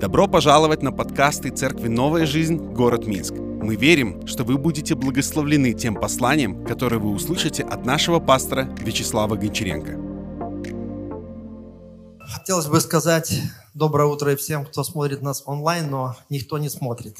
Добро 0.00 0.26
пожаловать 0.26 0.82
на 0.82 0.90
подкасты 0.90 1.50
Церкви 1.50 1.86
«Новая 1.86 2.26
жизнь. 2.26 2.56
Город 2.56 3.06
Минск». 3.06 3.32
Мы 3.34 3.76
верим, 3.76 4.26
что 4.26 4.42
вы 4.42 4.58
будете 4.58 4.96
благословлены 4.96 5.72
тем 5.72 5.94
посланием, 5.94 6.66
которое 6.66 6.98
вы 6.98 7.10
услышите 7.10 7.62
от 7.62 7.86
нашего 7.86 8.18
пастора 8.18 8.64
Вячеслава 8.80 9.36
Гончаренко. 9.36 9.92
Хотелось 12.18 12.66
бы 12.66 12.80
сказать 12.80 13.40
доброе 13.72 14.08
утро 14.08 14.32
и 14.32 14.36
всем, 14.36 14.66
кто 14.66 14.82
смотрит 14.82 15.22
нас 15.22 15.44
онлайн, 15.46 15.88
но 15.88 16.16
никто 16.28 16.58
не 16.58 16.68
смотрит, 16.68 17.16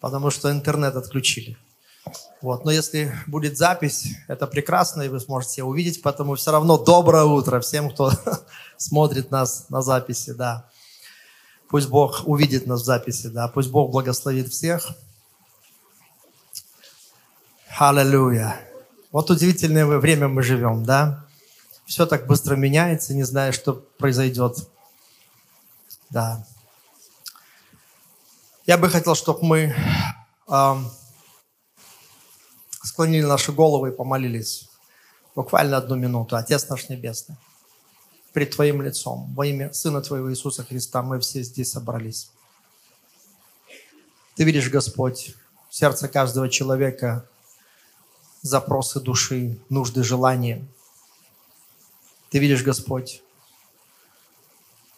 потому 0.00 0.30
что 0.30 0.50
интернет 0.50 0.96
отключили. 0.96 1.58
Вот. 2.40 2.64
Но 2.64 2.70
если 2.70 3.12
будет 3.26 3.58
запись, 3.58 4.16
это 4.28 4.46
прекрасно, 4.46 5.02
и 5.02 5.08
вы 5.08 5.20
сможете 5.20 5.62
увидеть, 5.62 6.00
поэтому 6.02 6.36
все 6.36 6.52
равно 6.52 6.78
доброе 6.78 7.24
утро 7.24 7.60
всем, 7.60 7.90
кто 7.90 8.12
смотрит 8.78 9.30
нас 9.30 9.66
на 9.68 9.82
записи, 9.82 10.32
да. 10.32 10.70
Пусть 11.68 11.88
Бог 11.88 12.22
увидит 12.26 12.66
нас 12.66 12.82
в 12.82 12.84
записи, 12.84 13.28
да. 13.28 13.48
Пусть 13.48 13.70
Бог 13.70 13.90
благословит 13.90 14.52
всех. 14.52 14.90
Аллилуйя. 17.78 18.60
Вот 19.10 19.30
удивительное 19.30 19.86
время 19.86 20.28
мы 20.28 20.42
живем, 20.42 20.84
да. 20.84 21.26
Все 21.86 22.06
так 22.06 22.26
быстро 22.26 22.56
меняется, 22.56 23.14
не 23.14 23.24
зная, 23.24 23.52
что 23.52 23.74
произойдет. 23.98 24.68
Да. 26.10 26.46
Я 28.66 28.78
бы 28.78 28.88
хотел, 28.88 29.14
чтобы 29.14 29.44
мы 29.44 29.76
э, 30.48 30.74
склонили 32.82 33.24
наши 33.24 33.52
головы 33.52 33.88
и 33.88 33.92
помолились. 33.92 34.68
Буквально 35.34 35.76
одну 35.76 35.96
минуту. 35.96 36.36
Отец 36.36 36.68
наш 36.68 36.88
Небесный 36.88 37.36
пред 38.34 38.50
Твоим 38.50 38.82
лицом. 38.82 39.32
Во 39.34 39.46
имя 39.46 39.72
Сына 39.72 40.02
Твоего 40.02 40.30
Иисуса 40.30 40.64
Христа 40.64 41.02
мы 41.02 41.20
все 41.20 41.42
здесь 41.42 41.70
собрались. 41.70 42.30
Ты 44.34 44.42
видишь, 44.42 44.68
Господь, 44.68 45.34
сердце 45.70 46.08
каждого 46.08 46.48
человека, 46.48 47.26
запросы 48.42 49.00
души, 49.00 49.56
нужды, 49.68 50.02
желания. 50.02 50.66
Ты 52.30 52.40
видишь, 52.40 52.64
Господь, 52.64 53.22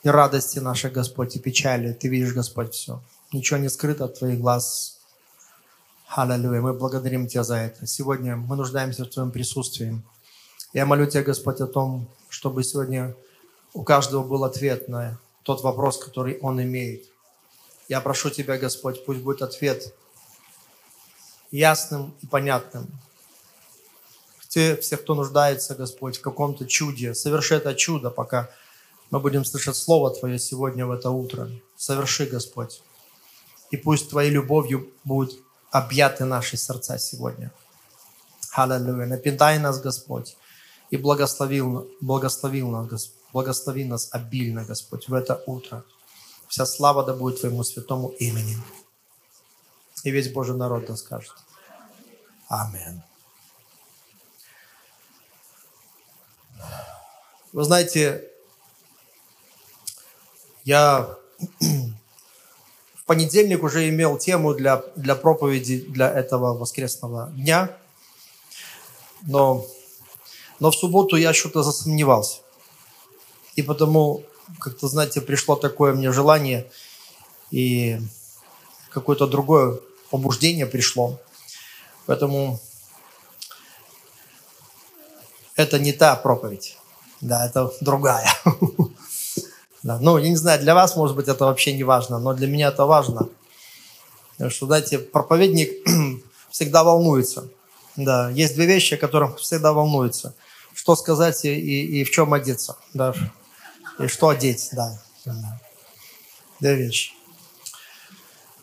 и 0.02 0.08
радости 0.08 0.58
наши, 0.58 0.89
Господь, 0.89 1.36
и 1.36 1.39
печали. 1.39 1.92
Ты 1.92 2.08
видишь, 2.08 2.33
Господь, 2.33 2.72
все. 2.72 3.02
Ничего 3.33 3.58
не 3.58 3.68
скрыто 3.68 4.06
от 4.06 4.18
Твоих 4.18 4.41
глаз. 4.41 4.98
Аллилуйя. 6.08 6.62
Мы 6.62 6.72
благодарим 6.72 7.27
Тебя 7.27 7.44
за 7.44 7.56
это. 7.56 7.86
Сегодня 7.86 8.36
мы 8.36 8.56
нуждаемся 8.56 9.05
в 9.05 9.11
Твоем 9.11 9.30
присутствии. 9.30 10.00
Я 10.72 10.86
молю 10.86 11.05
Тебя, 11.05 11.22
Господь, 11.22 11.61
о 11.61 11.66
том, 11.66 12.08
чтобы 12.30 12.64
сегодня 12.64 13.14
у 13.77 13.82
каждого 13.82 14.22
был 14.22 14.44
ответ 14.44 14.88
на 14.88 15.19
тот 15.42 15.62
вопрос, 15.62 15.98
который 15.98 16.38
он 16.38 16.62
имеет. 16.62 17.05
Я 17.88 18.00
прошу 18.00 18.30
Тебя, 18.30 18.56
Господь, 18.56 19.05
пусть 19.05 19.20
будет 19.20 19.42
ответ 19.42 19.94
ясным 21.50 22.14
и 22.22 22.27
понятным. 22.27 22.86
Те, 24.48 24.77
все, 24.77 24.96
кто 24.96 25.14
нуждается, 25.14 25.74
Господь, 25.74 26.16
в 26.16 26.22
каком-то 26.22 26.64
чуде, 26.64 27.14
соверши 27.14 27.56
это 27.56 27.74
чудо, 27.74 28.10
пока 28.10 28.48
мы 29.10 29.20
будем 29.20 29.44
слышать 29.44 29.77
Слово 29.77 30.11
Твое 30.11 30.38
сегодня 30.38 30.86
в 30.86 30.90
это 30.90 31.11
утро. 31.11 31.50
Соверши, 31.77 32.24
Господь. 32.24 32.80
И 33.70 33.77
пусть 33.77 34.08
Твоей 34.08 34.30
любовью 34.30 34.90
будут 35.05 35.38
объяты 35.70 36.24
наши 36.24 36.56
сердца 36.56 36.96
сегодня. 36.96 37.52
Аллилуйя. 38.52 39.06
Напитай 39.06 39.58
нас, 39.58 39.83
Господь, 39.83 40.38
и 40.88 40.96
благословил, 40.96 41.90
благословил 42.00 42.70
нас, 42.70 42.86
Господь 42.86 43.16
Благослови 43.37 43.84
нас 43.84 44.09
обильно, 44.12 44.65
Господь, 44.65 45.09
в 45.09 45.12
это 45.12 45.42
утро. 45.47 45.84
Вся 46.48 46.65
слава 46.65 47.05
да 47.05 47.12
будет 47.12 47.39
Твоему 47.39 47.65
святому 47.65 48.09
имени. 48.19 48.56
И 50.05 50.11
весь 50.11 50.33
Божий 50.33 50.56
народ 50.56 50.87
да 50.87 50.97
скажет. 50.97 51.34
Аминь. 52.48 53.02
Вы 57.52 57.64
знаете, 57.64 58.27
я 60.64 61.19
в 61.61 63.05
понедельник 63.05 63.63
уже 63.63 63.86
имел 63.91 64.17
тему 64.17 64.55
для, 64.55 64.83
для 64.96 65.14
проповеди 65.14 65.83
для 65.83 66.11
этого 66.11 66.57
воскресного 66.57 67.30
дня, 67.33 67.77
но, 69.20 69.67
но 70.58 70.70
в 70.70 70.75
субботу 70.75 71.17
я 71.17 71.35
что-то 71.35 71.63
засомневался. 71.63 72.45
И 73.56 73.62
потому, 73.62 74.22
как-то, 74.61 74.89
знаете, 74.89 75.20
пришло 75.20 75.56
такое 75.56 75.94
мне 75.94 76.12
желание, 76.12 76.70
и 77.50 77.98
какое-то 78.90 79.27
другое 79.27 79.78
побуждение 80.11 80.67
пришло. 80.67 81.18
Поэтому 82.06 82.61
это 85.56 85.78
не 85.78 85.92
та 85.92 86.16
проповедь. 86.16 86.78
Да, 87.20 87.46
это 87.46 87.72
другая. 87.80 88.28
Да, 89.83 90.00
ну, 90.00 90.18
я 90.18 90.28
не 90.28 90.36
знаю, 90.36 90.61
для 90.61 90.74
вас, 90.74 90.96
может 90.96 91.14
быть, 91.14 91.28
это 91.28 91.45
вообще 91.45 91.72
не 91.72 91.84
важно, 91.84 92.18
но 92.18 92.34
для 92.34 92.48
меня 92.48 92.68
это 92.68 92.86
важно. 92.86 93.28
Потому 94.33 94.50
что, 94.50 94.66
знаете, 94.66 94.98
проповедник 94.98 95.70
всегда 96.50 96.83
волнуется. 96.83 97.48
Да, 97.95 98.28
есть 98.30 98.56
две 98.56 98.66
вещи, 98.66 98.95
о 98.95 98.96
которых 98.96 99.39
всегда 99.39 99.72
волнуется. 99.72 100.34
Что 100.74 100.96
сказать 100.96 101.45
и, 101.45 101.55
и, 101.55 102.02
в 102.02 102.11
чем 102.11 102.34
одеться. 102.34 102.77
Да. 102.95 103.14
И 103.98 104.07
что 104.08 104.29
одеть, 104.29 104.70
да. 104.73 104.98
Две 106.61 106.74
вещи. 106.74 107.12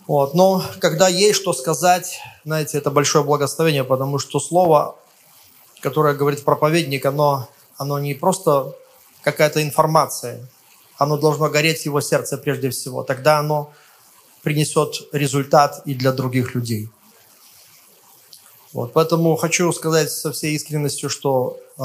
Вот. 0.08 0.34
Но 0.34 0.64
когда 0.80 1.08
есть 1.08 1.40
что 1.40 1.54
сказать, 1.54 2.20
знаете, 2.44 2.78
это 2.78 2.92
большое 2.92 3.24
благословение, 3.24 3.84
потому 3.84 4.20
что 4.20 4.40
слово, 4.40 4.96
которое 5.82 6.14
говорит 6.14 6.44
проповедник, 6.44 7.06
оно, 7.06 7.48
оно 7.78 8.00
не 8.00 8.14
просто 8.14 8.76
какая-то 9.24 9.64
информация, 9.64 10.48
оно 10.98 11.18
должно 11.18 11.50
гореть 11.50 11.82
в 11.82 11.86
его 11.86 12.02
сердце 12.02 12.38
прежде 12.38 12.70
всего. 12.70 13.04
Тогда 13.04 13.40
оно 13.40 13.72
принесет 14.42 15.08
результат 15.14 15.82
и 15.86 15.94
для 15.94 16.12
других 16.12 16.54
людей. 16.54 16.90
Вот, 18.74 18.92
поэтому 18.94 19.36
хочу 19.36 19.72
сказать 19.72 20.12
со 20.12 20.32
всей 20.32 20.56
искренностью, 20.56 21.10
что 21.10 21.60
э, 21.78 21.84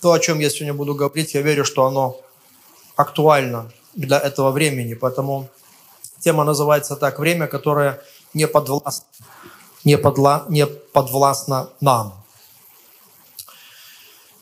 то, 0.00 0.12
о 0.12 0.18
чем 0.18 0.38
я 0.38 0.50
сегодня 0.50 0.74
буду 0.74 0.94
говорить, 0.94 1.34
я 1.34 1.42
верю, 1.42 1.64
что 1.64 1.84
оно 1.84 2.20
актуально 2.96 3.70
для 3.94 4.18
этого 4.18 4.50
времени. 4.50 4.94
Поэтому 4.94 5.48
тема 6.20 6.44
называется 6.44 6.96
так 6.96 7.18
«Время, 7.18 7.46
которое 7.46 8.00
не 8.34 8.46
подвластно, 8.46 9.06
не 9.84 9.98
подла, 9.98 10.44
не 10.48 10.66
подвластно 10.66 11.70
нам». 11.80 12.22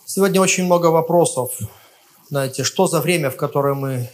Сегодня 0.04 0.40
очень 0.40 0.64
много 0.64 0.86
вопросов. 0.86 1.52
Знаете, 2.28 2.64
что 2.64 2.86
за 2.86 3.00
время, 3.00 3.30
в 3.30 3.36
которое 3.36 3.74
мы 3.74 4.10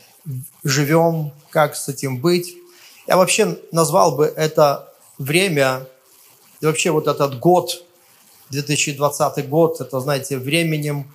живем, 0.64 1.32
как 1.50 1.76
с 1.76 1.88
этим 1.88 2.18
быть. 2.18 2.56
Я 3.06 3.16
вообще 3.16 3.58
назвал 3.72 4.16
бы 4.16 4.26
это 4.26 4.92
время, 5.18 5.86
и 6.60 6.66
вообще 6.66 6.90
вот 6.90 7.06
этот 7.06 7.38
год, 7.38 7.84
2020 8.50 9.48
год, 9.48 9.80
это, 9.80 10.00
знаете, 10.00 10.38
временем 10.38 11.12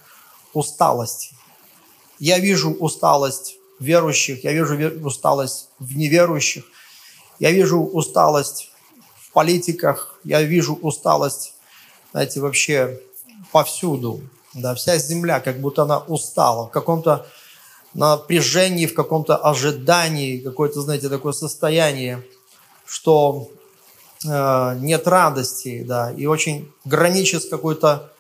усталости. 0.56 1.36
Я 2.20 2.40
вижу 2.40 2.72
усталость 2.72 3.58
верующих, 3.80 4.44
я 4.44 4.54
вижу 4.54 4.78
усталость 5.06 5.70
в 5.80 5.96
неверующих, 5.98 6.64
я 7.40 7.52
вижу 7.52 7.82
усталость 7.82 8.72
в 9.18 9.32
политиках, 9.34 10.18
я 10.24 10.42
вижу 10.42 10.76
усталость, 10.76 11.54
знаете, 12.12 12.40
вообще 12.40 13.02
повсюду. 13.52 14.22
Да, 14.54 14.74
вся 14.74 14.98
земля 14.98 15.42
как 15.42 15.60
будто 15.60 15.84
она 15.84 16.00
устала, 16.00 16.68
в 16.68 16.72
каком-то 16.72 17.28
напряжении, 17.94 18.86
в 18.86 18.94
каком-то 18.94 19.36
ожидании, 19.36 20.40
какое-то, 20.40 20.82
знаете, 20.82 21.10
такое 21.10 21.34
состояние, 21.34 22.24
что 22.86 23.50
э, 24.26 24.76
нет 24.80 25.06
радости, 25.08 25.84
да, 25.84 26.14
и 26.14 26.26
очень 26.26 26.72
граничит 26.86 27.44
с 27.44 27.50
какой-то 27.50 28.12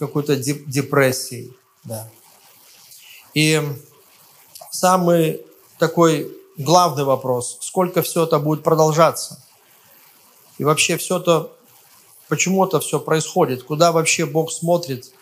какой-то 0.00 0.34
депрессией. 0.36 1.54
Да. 1.84 2.08
И 3.34 3.62
самый 4.70 5.44
такой 5.78 6.30
главный 6.56 7.04
вопрос, 7.04 7.58
сколько 7.60 8.02
все 8.02 8.24
это 8.24 8.38
будет 8.38 8.62
продолжаться? 8.62 9.42
И 10.58 10.64
вообще 10.64 10.96
все 10.96 11.18
это, 11.18 11.50
почему 12.28 12.64
это 12.66 12.80
все 12.80 13.00
происходит? 13.00 13.62
Куда 13.62 13.92
вообще 13.92 14.26
Бог 14.26 14.52
смотрит? 14.52 15.12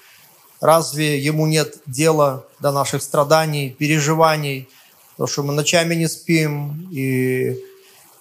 Разве 0.60 1.19
Ему 1.19 1.46
нет 1.46 1.78
дела 1.87 2.44
до 2.58 2.72
наших 2.72 3.02
страданий, 3.02 3.70
переживаний? 3.70 4.69
Потому 5.12 5.28
что 5.28 5.43
мы 5.44 5.52
ночами 5.52 5.94
не 5.94 6.08
спим, 6.08 6.88
и 6.90 7.62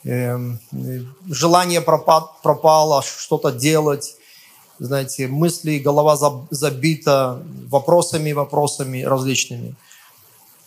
э, 0.04 0.38
желание 1.28 1.82
пропало 1.82 3.02
что-то 3.02 3.52
делать 3.52 4.17
знаете, 4.80 5.28
мысли, 5.28 5.80
голова 5.80 6.18
забита 6.52 7.44
вопросами, 7.70 8.32
вопросами 8.32 9.04
различными. 9.04 9.76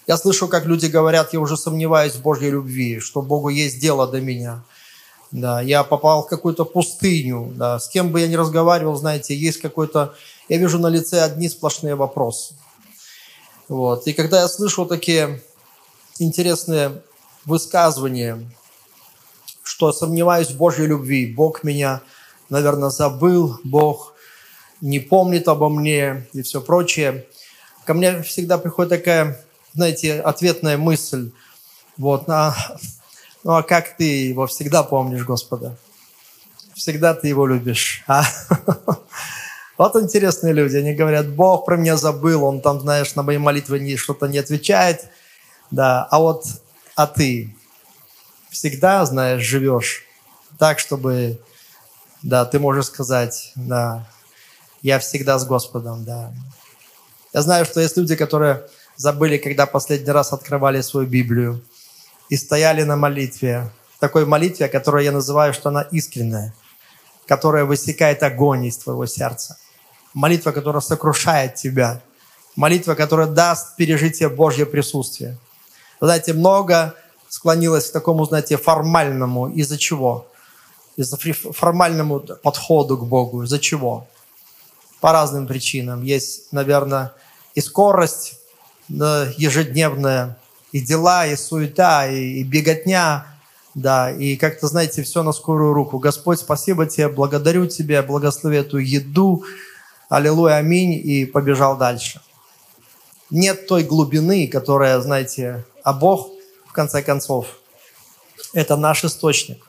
Я 0.07 0.17
слышу, 0.17 0.49
как 0.49 0.67
люди 0.67 0.87
говорят, 0.87 1.33
я 1.33 1.41
уже 1.41 1.57
сомневаюсь 1.57 2.15
в 2.15 2.23
Божьей 2.23 2.51
любви, 2.51 3.01
что 3.01 3.23
Богу 3.23 3.49
есть 3.49 3.79
дело 3.79 4.09
до 4.09 4.21
меня. 4.21 4.63
Да, 5.31 5.61
я 5.61 5.85
попал 5.85 6.25
в 6.25 6.27
какую-то 6.27 6.65
пустыню. 6.65 7.53
Да, 7.55 7.79
с 7.79 7.89
кем 7.89 8.11
бы 8.11 8.21
я 8.21 8.27
ни 8.27 8.35
разговаривал, 8.35 8.97
знаете, 8.97 9.37
есть 9.37 9.61
какой-то... 9.61 10.15
Я 10.49 10.57
вижу 10.59 10.79
на 10.81 10.89
лице 10.89 11.23
одни 11.23 11.49
сплошные 11.49 11.95
вопросы. 11.95 12.55
Вот. 13.69 14.09
И 14.09 14.13
когда 14.13 14.41
я 14.41 14.49
слышу 14.49 14.85
такие 14.87 15.41
интересные 16.19 17.03
высказывания, 17.45 18.51
что 19.63 19.93
сомневаюсь 19.93 20.51
в 20.51 20.57
Божьей 20.57 20.87
любви, 20.87 21.33
Бог 21.33 21.63
меня, 21.63 22.03
наверное, 22.51 22.91
забыл, 22.91 23.59
Бог 23.65 24.15
не 24.81 25.01
помнит 25.01 25.49
обо 25.49 25.69
мне 25.69 26.27
и 26.33 26.43
все 26.43 26.61
прочее, 26.61 27.27
ко 27.85 27.95
мне 27.95 28.23
всегда 28.23 28.59
приходит 28.59 28.91
такая, 28.91 29.45
знаете, 29.75 30.21
ответная 30.21 30.77
мысль, 30.77 31.33
вот, 31.97 32.29
на, 32.29 32.55
ну 33.45 33.53
а 33.53 33.63
как 33.63 33.97
ты 33.97 34.29
его 34.29 34.47
всегда 34.47 34.83
помнишь, 34.83 35.25
Господа? 35.25 35.77
Всегда 36.75 37.15
ты 37.15 37.29
его 37.29 37.47
любишь. 37.47 38.03
А? 38.07 38.25
Вот 39.77 39.97
интересные 39.97 40.53
люди, 40.53 40.77
они 40.77 40.93
говорят, 40.93 41.31
Бог 41.31 41.65
про 41.65 41.79
меня 41.79 41.97
забыл, 41.97 42.45
он 42.45 42.61
там, 42.61 42.81
знаешь, 42.81 43.15
на 43.15 43.23
мои 43.23 43.39
молитвы 43.39 43.97
что-то 43.97 44.27
не 44.27 44.37
отвечает, 44.37 45.09
да, 45.71 46.07
а 46.11 46.19
вот, 46.19 46.45
а 46.97 47.07
ты 47.07 47.57
всегда, 48.51 49.07
знаешь, 49.07 49.43
живешь 49.43 50.05
так, 50.59 50.81
чтобы, 50.81 51.39
да, 52.23 52.45
ты 52.45 52.59
можешь 52.59 52.87
сказать, 52.87 53.53
да, 53.55 54.07
я 54.83 54.99
всегда 54.99 55.39
с 55.39 55.47
Господом, 55.47 56.05
да. 56.05 56.33
Я 57.33 57.43
знаю, 57.43 57.65
что 57.65 57.81
есть 57.81 57.97
люди, 57.97 58.17
которые 58.17 58.67
забыли, 58.97 59.39
когда 59.39 59.67
последний 59.67 60.11
раз 60.11 60.33
открывали 60.33 60.81
свою 60.83 61.07
Библию 61.07 61.63
и 62.29 62.37
стояли 62.37 62.83
на 62.83 62.97
молитве, 62.97 63.71
такой 63.99 64.25
молитве, 64.25 64.69
которую 64.69 65.05
я 65.05 65.13
называю, 65.13 65.53
что 65.55 65.69
она 65.69 65.83
искренняя, 65.83 66.55
которая 67.27 67.65
высекает 67.65 68.23
огонь 68.23 68.67
из 68.67 68.79
твоего 68.79 69.07
сердца. 69.07 69.57
Молитва, 70.15 70.53
которая 70.53 70.81
сокрушает 70.81 71.55
тебя. 71.55 72.01
Молитва, 72.57 72.95
которая 72.95 73.29
даст 73.29 73.77
пережить 73.77 74.19
тебе 74.19 74.29
Божье 74.29 74.67
присутствие. 74.67 75.39
Знаете, 76.01 76.33
много 76.33 76.95
склонилось 77.29 77.91
к 77.91 77.93
такому, 77.93 78.25
знаете, 78.25 78.57
формальному. 78.57 79.49
Из-за 79.49 79.79
чего? 79.79 80.27
Из-за 80.97 81.17
формальному 81.53 82.21
подходу 82.21 82.99
к 82.99 83.07
Богу. 83.07 83.45
Из-за 83.45 83.59
чего? 83.59 84.07
По 85.01 85.13
разным 85.13 85.47
причинам. 85.47 86.03
Есть, 86.03 86.53
наверное, 86.53 87.13
и 87.55 87.61
скорость 87.61 88.39
ежедневная, 88.89 90.37
и 90.73 90.81
дела, 90.81 91.27
и 91.27 91.37
суета, 91.37 92.07
и, 92.09 92.43
беготня, 92.43 93.27
да, 93.75 94.11
и 94.11 94.37
как-то, 94.37 94.67
знаете, 94.67 95.03
все 95.03 95.23
на 95.23 95.33
скорую 95.33 95.73
руку. 95.73 95.99
Господь, 95.99 96.41
спасибо 96.41 96.87
тебе, 96.87 97.09
благодарю 97.09 97.67
тебя, 97.67 98.03
благослови 98.03 98.59
эту 98.59 98.79
еду, 98.79 99.45
аллилуйя, 100.09 100.57
аминь, 100.57 100.93
и 100.93 101.25
побежал 101.25 101.77
дальше. 101.77 102.21
Нет 103.31 103.69
той 103.69 103.85
глубины, 103.85 104.49
которая, 104.49 105.01
знаете, 105.01 105.65
а 105.85 105.93
Бог, 105.93 106.31
в 106.67 106.73
конце 106.73 107.01
концов, 107.01 107.47
это 108.53 108.77
наш 108.77 109.05
источник. 109.05 109.65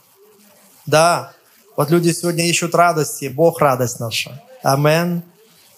Да, 0.86 1.34
вот 1.78 1.90
люди 1.90 2.12
сегодня 2.12 2.48
ищут 2.48 2.76
радости, 2.76 3.26
Бог 3.26 3.60
радость 3.60 4.00
наша. 4.00 4.42
Амен. 4.64 5.24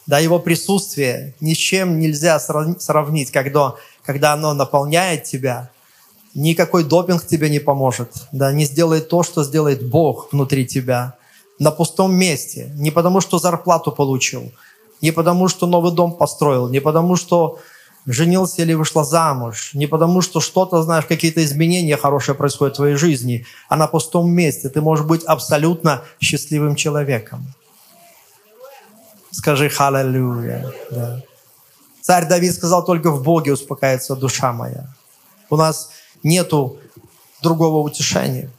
Да, 0.05 0.19
Его 0.19 0.39
присутствие 0.39 1.33
ни 1.39 1.53
с 1.53 1.57
чем 1.57 1.97
нельзя 1.99 2.37
сравнить, 2.39 3.31
когда, 3.31 3.75
когда 4.03 4.33
оно 4.33 4.53
наполняет 4.53 5.23
тебя. 5.23 5.69
Никакой 6.33 6.83
допинг 6.83 7.25
тебе 7.25 7.49
не 7.49 7.59
поможет. 7.59 8.09
Да, 8.31 8.51
не 8.51 8.65
сделает 8.65 9.07
то, 9.07 9.23
что 9.23 9.43
сделает 9.43 9.87
Бог 9.87 10.33
внутри 10.33 10.65
тебя. 10.65 11.15
На 11.59 11.71
пустом 11.71 12.13
месте. 12.13 12.71
Не 12.73 12.91
потому, 12.91 13.21
что 13.21 13.37
зарплату 13.37 13.91
получил. 13.91 14.51
Не 15.01 15.11
потому, 15.11 15.47
что 15.47 15.67
новый 15.67 15.93
дом 15.93 16.13
построил. 16.13 16.67
Не 16.69 16.79
потому, 16.79 17.15
что 17.15 17.59
женился 18.05 18.61
или 18.61 18.73
вышла 18.73 19.03
замуж. 19.03 19.71
Не 19.73 19.87
потому, 19.87 20.21
что 20.21 20.39
что-то, 20.39 20.81
знаешь, 20.83 21.05
какие-то 21.05 21.43
изменения 21.43 21.97
хорошие 21.97 22.35
происходят 22.35 22.75
в 22.75 22.77
твоей 22.77 22.95
жизни, 22.95 23.45
а 23.69 23.75
на 23.75 23.87
пустом 23.87 24.31
месте 24.31 24.69
ты 24.69 24.81
можешь 24.81 25.05
быть 25.05 25.23
абсолютно 25.23 26.03
счастливым 26.19 26.75
человеком. 26.75 27.45
Скажи 29.31 29.69
«Халлелуя». 29.69 30.71
Да. 30.91 31.21
Царь 32.01 32.27
Давид 32.27 32.53
сказал, 32.53 32.83
только 32.83 33.11
в 33.11 33.23
Боге 33.23 33.53
успокаивается 33.53 34.15
душа 34.15 34.51
моя. 34.51 34.87
У 35.49 35.55
нас 35.55 35.91
нету 36.21 36.77
другого 37.41 37.79
утешения. 37.79 38.49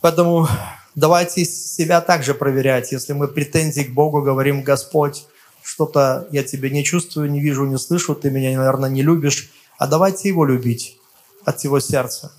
Поэтому 0.00 0.48
давайте 0.94 1.44
себя 1.44 2.00
также 2.00 2.34
проверять. 2.34 2.92
Если 2.92 3.12
мы 3.12 3.26
претензии 3.26 3.82
к 3.82 3.92
Богу 3.92 4.22
говорим, 4.22 4.62
Господь, 4.62 5.26
что-то 5.66 6.28
я 6.30 6.44
тебя 6.44 6.70
не 6.70 6.84
чувствую, 6.84 7.28
не 7.28 7.40
вижу, 7.40 7.64
не 7.64 7.76
слышу, 7.76 8.14
ты 8.14 8.30
меня, 8.30 8.56
наверное, 8.56 8.88
не 8.88 9.02
любишь, 9.02 9.50
а 9.78 9.88
давайте 9.88 10.28
его 10.28 10.44
любить 10.44 10.96
от 11.44 11.58
всего 11.58 11.80
сердца. 11.80 12.32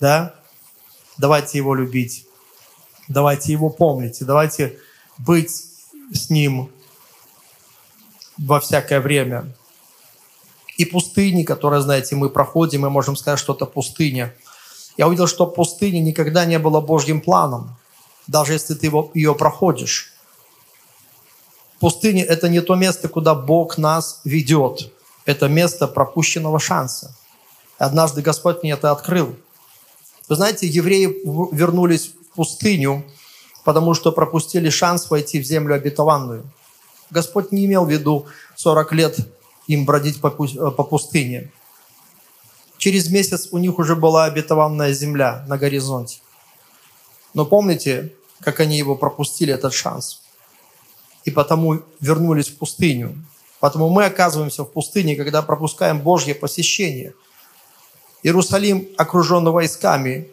Да? 0.00 0.34
Давайте 1.18 1.58
его 1.58 1.74
любить. 1.74 2.26
Давайте 3.06 3.52
его 3.52 3.68
помнить. 3.68 4.24
Давайте 4.24 4.78
быть 5.18 5.50
с 6.10 6.30
Ним 6.30 6.70
во 8.38 8.60
всякое 8.60 9.02
время. 9.02 9.54
И 10.78 10.86
пустыни, 10.86 11.42
которые, 11.42 11.82
знаете, 11.82 12.16
мы 12.16 12.30
проходим, 12.30 12.80
мы 12.80 12.90
можем 12.90 13.14
сказать, 13.14 13.38
что 13.38 13.52
это 13.52 13.66
пустыня. 13.66 14.34
Я 14.96 15.06
увидел, 15.06 15.26
что 15.26 15.46
пустыня 15.46 16.00
никогда 16.00 16.46
не 16.46 16.58
была 16.58 16.80
Божьим 16.80 17.20
планом, 17.20 17.76
даже 18.26 18.54
если 18.54 18.72
ты 18.72 18.86
его, 18.86 19.10
ее 19.12 19.34
проходишь. 19.34 20.09
Пустыня– 21.80 22.24
это 22.28 22.48
не 22.48 22.60
то 22.60 22.76
место, 22.76 23.08
куда 23.08 23.34
Бог 23.34 23.78
нас 23.78 24.20
ведет. 24.24 24.92
Это 25.24 25.48
место 25.48 25.88
пропущенного 25.88 26.60
шанса. 26.60 27.14
Однажды 27.78 28.22
Господь 28.22 28.62
мне 28.62 28.72
это 28.72 28.92
открыл. 28.92 29.34
Вы 30.28 30.36
знаете, 30.36 30.66
евреи 30.66 31.06
вернулись 31.52 32.08
в 32.08 32.36
пустыню– 32.36 33.04
потому 33.64 33.94
что 33.94 34.12
пропустили 34.12 34.70
шанс 34.70 35.10
войти 35.10 35.40
в 35.40 35.44
землю 35.44 35.74
обетованную. 35.74 36.44
Господь 37.10 37.52
не 37.52 37.66
имел 37.66 37.84
в 37.84 37.90
виду 37.90 38.26
40 38.56 38.92
лет 38.92 39.18
им 39.66 39.84
бродить 39.84 40.20
по 40.20 40.30
пустыне. 40.30 41.50
Через 42.78 43.10
месяц 43.10 43.48
у 43.50 43.58
них 43.58 43.78
уже 43.78 43.94
была 43.94 44.24
обетованная 44.24 44.92
земля 44.92 45.44
на 45.48 45.58
горизонте. 45.58 46.20
Но 47.34 47.44
помните, 47.44 48.12
как 48.40 48.60
они 48.60 48.78
его 48.78 48.96
пропустили, 48.96 49.52
этот 49.52 49.74
шанс? 49.74 50.22
И 51.24 51.30
потому 51.30 51.80
вернулись 52.00 52.48
в 52.48 52.56
пустыню. 52.56 53.14
Поэтому 53.60 53.90
мы 53.90 54.06
оказываемся 54.06 54.64
в 54.64 54.72
пустыне, 54.72 55.16
когда 55.16 55.42
пропускаем 55.42 56.00
Божье 56.00 56.34
посещение. 56.34 57.12
Иерусалим 58.22 58.88
окружен 58.96 59.44
войсками. 59.50 60.30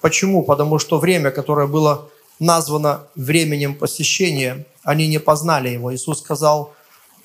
Почему? 0.00 0.42
Потому 0.42 0.78
что 0.78 0.98
время, 0.98 1.30
которое 1.30 1.66
было 1.66 2.08
названо 2.38 3.06
временем 3.14 3.74
посещения, 3.74 4.66
они 4.82 5.08
не 5.08 5.18
познали 5.18 5.70
его. 5.70 5.94
Иисус 5.94 6.20
сказал, 6.20 6.72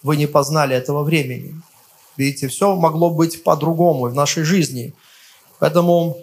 вы 0.02 0.18
не 0.18 0.28
познали 0.28 0.76
этого 0.76 1.04
времени. 1.04 1.62
Видите, 2.18 2.48
все 2.48 2.76
могло 2.76 3.10
быть 3.10 3.44
по-другому 3.44 4.08
в 4.10 4.14
нашей 4.14 4.44
жизни. 4.44 4.94
Поэтому 5.60 6.18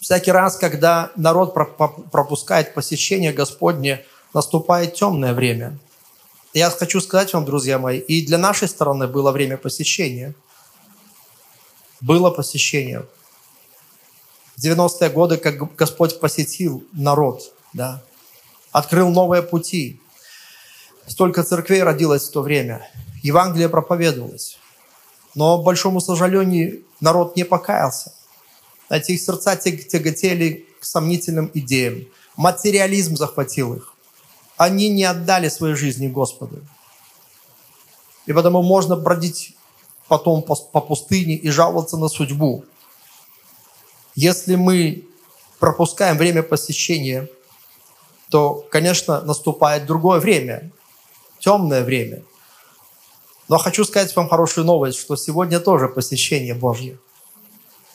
всякий 0.00 0.32
раз, 0.32 0.56
когда 0.56 1.10
народ 1.16 1.54
пропускает 1.54 2.74
посещение 2.74 3.32
Господне, 3.32 4.04
наступает 4.34 4.94
темное 4.94 5.34
время. 5.34 5.78
Я 6.52 6.70
хочу 6.70 7.00
сказать 7.00 7.32
вам, 7.32 7.44
друзья 7.44 7.78
мои, 7.78 7.98
и 7.98 8.26
для 8.26 8.38
нашей 8.38 8.68
стороны 8.68 9.06
было 9.06 9.30
время 9.30 9.56
посещения. 9.56 10.34
Было 12.00 12.30
посещение. 12.30 13.06
В 14.56 14.64
90-е 14.64 15.10
годы, 15.10 15.36
как 15.36 15.74
Господь 15.76 16.18
посетил 16.18 16.84
народ, 16.92 17.54
да, 17.72 18.02
открыл 18.72 19.10
новые 19.10 19.42
пути. 19.42 20.00
Столько 21.06 21.44
церквей 21.44 21.82
родилось 21.82 22.28
в 22.28 22.32
то 22.32 22.42
время. 22.42 22.88
Евангелие 23.22 23.68
проповедовалось. 23.68 24.58
Но, 25.34 25.58
к 25.58 25.64
большому 25.64 26.00
сожалению, 26.00 26.82
народ 27.00 27.36
не 27.36 27.44
покаялся. 27.44 28.12
Эти 28.88 29.12
их 29.12 29.20
сердца 29.20 29.56
тяготели 29.56 30.66
к 30.80 30.84
сомнительным 30.84 31.50
идеям. 31.54 32.06
Материализм 32.36 33.16
захватил 33.16 33.74
их. 33.74 33.94
Они 34.60 34.90
не 34.90 35.04
отдали 35.04 35.48
своей 35.48 35.74
жизни 35.74 36.08
Господу. 36.08 36.60
И 38.26 38.32
потому 38.32 38.62
можно 38.62 38.94
бродить 38.94 39.56
потом 40.06 40.42
по, 40.42 40.54
по 40.54 40.80
пустыне 40.80 41.34
и 41.34 41.48
жаловаться 41.48 41.96
на 41.96 42.08
судьбу. 42.08 42.64
Если 44.14 44.56
мы 44.56 45.06
пропускаем 45.58 46.18
время 46.18 46.42
посещения 46.42 47.28
то, 48.30 48.64
конечно, 48.70 49.20
наступает 49.22 49.86
другое 49.86 50.20
время, 50.20 50.70
темное 51.40 51.82
время. 51.82 52.22
Но 53.48 53.58
хочу 53.58 53.84
сказать 53.84 54.14
вам 54.14 54.28
хорошую 54.28 54.64
новость, 54.64 54.98
что 54.98 55.16
сегодня 55.16 55.58
тоже 55.58 55.88
посещение 55.88 56.54
Божье. 56.54 56.98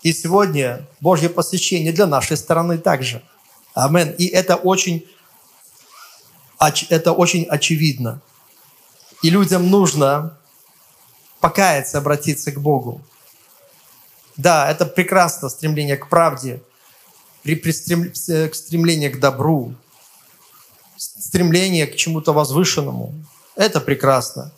И 0.03 0.11
сегодня 0.13 0.85
Божье 0.99 1.29
посещение 1.29 1.93
для 1.93 2.05
нашей 2.05 2.37
стороны 2.37 2.77
также. 2.77 3.23
Амен. 3.73 4.11
И 4.17 4.27
это 4.27 4.55
очень, 4.57 5.07
это 6.89 7.11
очень 7.11 7.43
очевидно. 7.43 8.21
И 9.21 9.29
людям 9.29 9.69
нужно 9.69 10.37
покаяться, 11.39 11.97
обратиться 11.97 12.51
к 12.51 12.59
Богу. 12.59 13.01
Да, 14.37 14.69
это 14.69 14.85
прекрасно, 14.85 15.49
стремление 15.49 15.97
к 15.97 16.09
правде, 16.09 16.61
стремление 17.43 19.09
к 19.09 19.19
добру, 19.19 19.73
стремление 20.97 21.87
к 21.87 21.95
чему-то 21.95 22.33
возвышенному. 22.33 23.13
Это 23.55 23.79
прекрасно. 23.79 24.51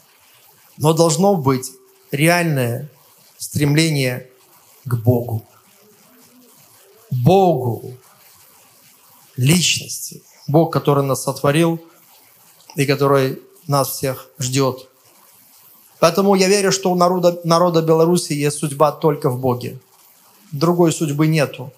Но 0.78 0.94
должно 0.94 1.36
быть 1.36 1.72
реальное 2.12 2.90
стремление 3.38 4.30
к 4.86 4.96
Богу. 4.96 5.46
Богу, 7.12 7.98
личности. 9.36 10.24
Бог, 10.48 10.72
который 10.72 11.04
нас 11.04 11.24
сотворил 11.24 11.82
и 12.78 12.86
который 12.86 13.42
нас 13.68 13.90
всех 13.90 14.28
ждет. 14.40 14.88
Поэтому 16.00 16.36
я 16.36 16.48
верю, 16.48 16.72
что 16.72 16.92
у 16.92 16.96
народа, 16.96 17.42
народа 17.44 17.82
Беларуси 17.82 18.34
есть 18.34 18.60
судьба 18.60 18.92
только 18.92 19.30
в 19.30 19.40
Боге. 19.40 19.80
Другой 20.52 20.94
судьбы 20.94 21.28
нету. 21.28 21.74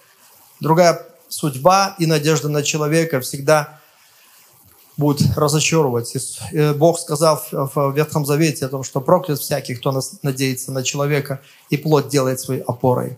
Другая 0.59 1.07
судьба 1.29 1.95
и 1.99 2.05
надежда 2.05 2.49
на 2.49 2.63
человека 2.63 3.21
всегда 3.21 3.79
будет 4.97 5.37
разочаровывать. 5.37 6.13
И 6.51 6.73
Бог 6.73 6.99
сказал 6.99 7.41
в 7.51 7.95
Ветхом 7.95 8.25
Завете 8.25 8.65
о 8.65 8.69
том, 8.69 8.83
что 8.83 8.99
проклят 8.99 9.39
всякий, 9.39 9.75
кто 9.75 9.97
надеется 10.21 10.73
на 10.73 10.83
человека, 10.83 11.41
и 11.69 11.77
плоть 11.77 12.09
делает 12.09 12.41
своей 12.41 12.61
опорой. 12.61 13.17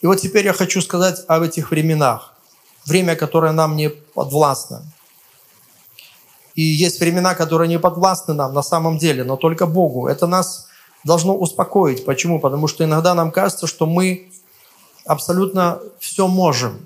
И 0.00 0.06
вот 0.06 0.20
теперь 0.20 0.44
я 0.44 0.52
хочу 0.52 0.80
сказать 0.80 1.24
об 1.26 1.42
этих 1.42 1.72
временах. 1.72 2.34
Время, 2.84 3.16
которое 3.16 3.50
нам 3.50 3.74
не 3.74 3.88
подвластно. 3.88 4.84
И 6.56 6.62
есть 6.62 6.98
времена, 6.98 7.34
которые 7.34 7.68
не 7.68 7.78
подвластны 7.78 8.34
нам 8.34 8.52
на 8.52 8.62
самом 8.62 8.98
деле, 8.98 9.22
но 9.22 9.36
только 9.36 9.66
Богу. 9.66 10.08
Это 10.08 10.26
нас 10.26 10.66
должно 11.04 11.36
успокоить. 11.36 12.04
Почему? 12.04 12.40
Потому 12.40 12.66
что 12.66 12.82
иногда 12.82 13.14
нам 13.14 13.30
кажется, 13.30 13.68
что 13.68 13.86
мы 13.86 14.32
абсолютно 15.04 15.80
все 16.00 16.26
можем. 16.26 16.84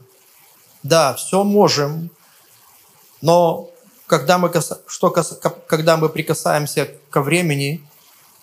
Да, 0.83 1.15
все 1.15 1.45
можем, 1.45 2.11
но 3.21 3.69
когда 4.07 4.39
мы, 4.39 4.51
что, 4.87 5.11
когда 5.11 5.97
мы 5.97 6.09
прикасаемся 6.09 6.89
ко 7.11 7.23
времени, 7.23 7.87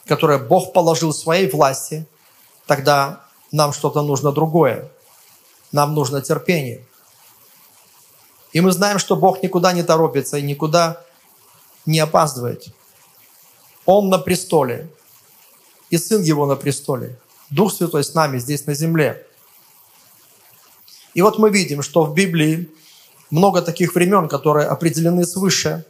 которое 0.05 0.37
Бог 0.37 0.71
положил 0.71 1.11
в 1.11 1.17
своей 1.17 1.49
власти, 1.49 2.07
тогда 2.67 3.21
нам 3.51 3.73
что-то 3.73 4.01
нужно 4.01 4.31
другое. 4.31 4.89
Нам 5.71 5.93
нужно 5.93 6.21
терпение. 6.21 6.85
И 8.53 8.61
мы 8.61 8.71
знаем, 8.71 8.99
что 8.99 9.15
Бог 9.15 9.43
никуда 9.43 9.73
не 9.73 9.83
торопится 9.83 10.37
и 10.37 10.41
никуда 10.41 11.01
не 11.87 11.99
опаздывает. 11.99 12.67
Он 13.85 14.09
на 14.09 14.19
престоле, 14.19 14.89
и 15.89 15.97
Сын 15.97 16.21
Его 16.21 16.45
на 16.45 16.55
престоле. 16.55 17.17
Дух 17.49 17.73
Святой 17.73 18.03
с 18.03 18.13
нами 18.13 18.37
здесь 18.39 18.65
на 18.65 18.73
земле. 18.73 19.25
И 21.13 21.21
вот 21.21 21.39
мы 21.39 21.49
видим, 21.49 21.81
что 21.81 22.03
в 22.03 22.13
Библии 22.13 22.69
много 23.29 23.61
таких 23.61 23.95
времен, 23.95 24.27
которые 24.27 24.67
определены 24.67 25.25
свыше. 25.25 25.85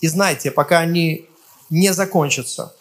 И 0.00 0.08
знаете, 0.08 0.50
пока 0.50 0.78
они 0.78 1.28
не 1.70 1.92
закончатся, 1.92 2.74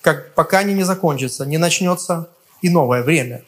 как, 0.00 0.34
пока 0.34 0.58
они 0.58 0.74
не 0.74 0.84
закончатся, 0.84 1.44
не 1.44 1.58
начнется 1.58 2.30
и 2.62 2.70
новое 2.70 3.02
время. 3.02 3.44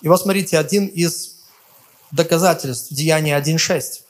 И 0.00 0.08
вот 0.08 0.20
смотрите, 0.20 0.58
один 0.58 0.86
из 0.86 1.36
доказательств 2.10 2.92
Деяния 2.92 3.38
1.6. 3.38 4.05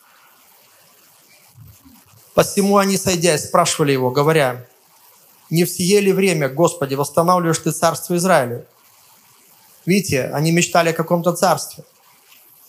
Посему 2.37 2.77
они, 2.77 2.99
сойдя, 2.99 3.39
спрашивали 3.39 3.93
его, 3.93 4.11
говоря, 4.11 4.67
«Не 5.49 5.65
в 5.65 5.71
сие 5.71 6.01
ли 6.01 6.13
время, 6.13 6.51
Господи, 6.51 6.95
восстанавливаешь 6.95 7.59
Ты 7.61 7.71
царство 7.71 8.15
Израиля?» 8.15 8.67
Видите, 9.87 10.25
они 10.35 10.53
мечтали 10.53 10.91
о 10.91 10.93
каком-то 10.93 11.33
царстве. 11.33 11.83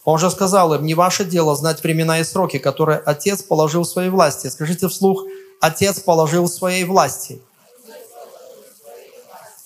Он 0.06 0.20
же 0.20 0.32
сказал 0.32 0.74
им, 0.74 0.86
не 0.86 0.94
ваше 0.94 1.26
дело 1.26 1.54
знать 1.54 1.84
времена 1.84 2.22
и 2.22 2.24
сроки, 2.24 2.60
которые 2.60 3.00
Отец 3.00 3.44
положил 3.44 3.84
в 3.84 3.90
своей 3.90 4.10
власти. 4.10 4.48
Скажите 4.48 4.88
вслух, 4.88 5.26
Отец 5.60 6.00
положил 6.00 6.46
в 6.46 6.54
своей 6.54 6.86
власти. 6.86 7.42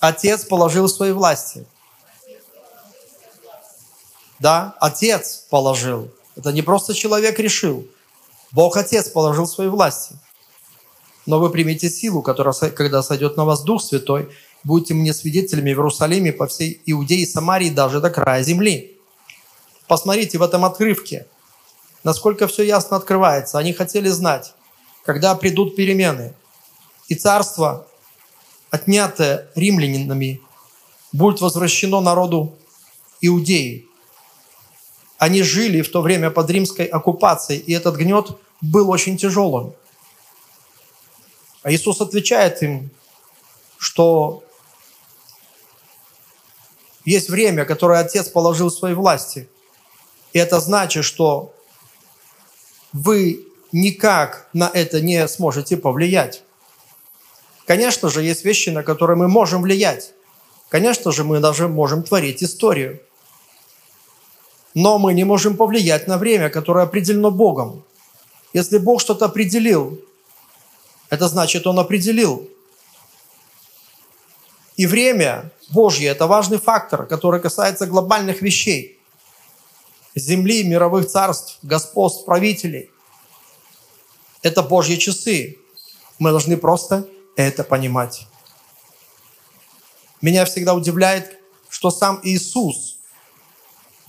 Отец 0.00 0.44
положил 0.44 0.86
в 0.86 0.90
своей 0.90 1.12
власти. 1.12 1.64
Да, 4.40 4.74
Отец 4.80 5.46
положил. 5.48 6.10
Это 6.34 6.50
не 6.50 6.62
просто 6.62 6.92
человек 6.92 7.38
решил. 7.38 7.86
Бог 8.52 8.76
Отец 8.76 9.08
положил 9.08 9.46
свои 9.46 9.68
власти. 9.68 10.16
Но 11.24 11.38
вы 11.38 11.50
примете 11.50 11.88
силу, 11.88 12.22
которая, 12.22 12.54
когда 12.70 13.02
сойдет 13.02 13.36
на 13.36 13.44
вас 13.44 13.62
Дух 13.62 13.82
Святой, 13.82 14.30
будете 14.64 14.94
мне 14.94 15.14
свидетелями 15.14 15.72
в 15.72 15.78
Иерусалиме, 15.78 16.32
по 16.32 16.46
всей 16.46 16.82
Иудее 16.86 17.22
и 17.22 17.26
Самарии, 17.26 17.70
даже 17.70 18.00
до 18.00 18.10
края 18.10 18.42
земли. 18.42 18.98
Посмотрите 19.86 20.38
в 20.38 20.42
этом 20.42 20.64
отрывке, 20.64 21.26
насколько 22.04 22.46
все 22.46 22.62
ясно 22.64 22.96
открывается. 22.96 23.58
Они 23.58 23.72
хотели 23.72 24.08
знать, 24.08 24.54
когда 25.04 25.34
придут 25.34 25.76
перемены, 25.76 26.34
и 27.08 27.14
царство, 27.14 27.86
отнятое 28.70 29.50
римлянинами, 29.54 30.40
будет 31.12 31.40
возвращено 31.40 32.00
народу 32.00 32.56
Иудеи. 33.20 33.86
Они 35.22 35.44
жили 35.44 35.82
в 35.82 35.88
то 35.88 36.02
время 36.02 36.32
под 36.32 36.50
римской 36.50 36.84
оккупацией, 36.84 37.60
и 37.60 37.72
этот 37.72 37.94
гнет 37.94 38.36
был 38.60 38.90
очень 38.90 39.16
тяжелым. 39.16 39.72
А 41.62 41.70
Иисус 41.70 42.00
отвечает 42.00 42.60
им, 42.64 42.90
что 43.78 44.42
есть 47.04 47.30
время, 47.30 47.64
которое 47.64 48.00
Отец 48.00 48.30
положил 48.30 48.68
в 48.68 48.74
своей 48.74 48.96
власти. 48.96 49.48
И 50.32 50.40
это 50.40 50.58
значит, 50.58 51.04
что 51.04 51.54
вы 52.92 53.46
никак 53.70 54.48
на 54.52 54.68
это 54.74 55.00
не 55.00 55.28
сможете 55.28 55.76
повлиять. 55.76 56.42
Конечно 57.64 58.10
же, 58.10 58.24
есть 58.24 58.44
вещи, 58.44 58.70
на 58.70 58.82
которые 58.82 59.16
мы 59.16 59.28
можем 59.28 59.62
влиять. 59.62 60.14
Конечно 60.68 61.12
же, 61.12 61.22
мы 61.22 61.38
даже 61.38 61.68
можем 61.68 62.02
творить 62.02 62.42
историю. 62.42 63.00
Но 64.74 64.98
мы 64.98 65.12
не 65.12 65.24
можем 65.24 65.56
повлиять 65.56 66.08
на 66.08 66.16
время, 66.16 66.48
которое 66.48 66.84
определено 66.84 67.30
Богом. 67.30 67.84
Если 68.52 68.78
Бог 68.78 69.00
что-то 69.00 69.26
определил, 69.26 70.00
это 71.10 71.28
значит, 71.28 71.66
Он 71.66 71.78
определил. 71.78 72.48
И 74.76 74.86
время 74.86 75.52
Божье– 75.70 76.08
это 76.10 76.26
важный 76.26 76.58
фактор, 76.58 77.06
который 77.06 77.40
касается 77.40 77.86
глобальных 77.86 78.40
вещей. 78.40 78.98
Земли, 80.14 80.64
мировых 80.64 81.06
царств, 81.06 81.58
господств, 81.62 82.24
правителей. 82.24 82.90
Это 84.42 84.62
Божьи 84.62 84.96
часы. 84.96 85.58
Мы 86.18 86.30
должны 86.30 86.56
просто 86.56 87.06
это 87.36 87.64
понимать. 87.64 88.26
Меня 90.22 90.44
всегда 90.44 90.74
удивляет, 90.74 91.38
что 91.68 91.90
сам 91.90 92.20
Иисус– 92.22 92.91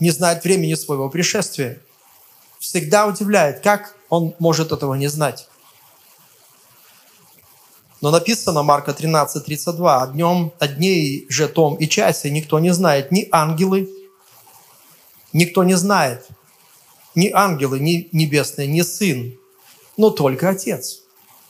не 0.03 0.11
знает 0.11 0.43
времени 0.43 0.73
своего 0.73 1.09
пришествия. 1.09 1.79
Всегда 2.59 3.07
удивляет, 3.07 3.61
как 3.61 3.95
он 4.09 4.35
может 4.37 4.73
этого 4.73 4.95
не 4.95 5.07
знать. 5.07 5.47
Но 8.01 8.11
написано 8.11 8.63
Марка 8.63 8.93
13, 8.93 9.45
32, 9.45 10.03
«О 10.03 10.07
днем, 10.07 10.51
о 10.59 10.67
дней 10.67 11.25
же 11.29 11.47
том 11.47 11.75
и 11.75 11.87
часе 11.87 12.29
никто 12.29 12.59
не 12.59 12.73
знает, 12.73 13.11
ни 13.11 13.29
ангелы, 13.31 13.89
никто 15.31 15.63
не 15.63 15.75
знает, 15.75 16.27
ни 17.15 17.29
ангелы, 17.29 17.79
ни 17.79 18.09
небесные, 18.11 18.67
ни 18.67 18.81
сын, 18.81 19.39
но 19.95 20.09
только 20.09 20.49
Отец». 20.49 20.99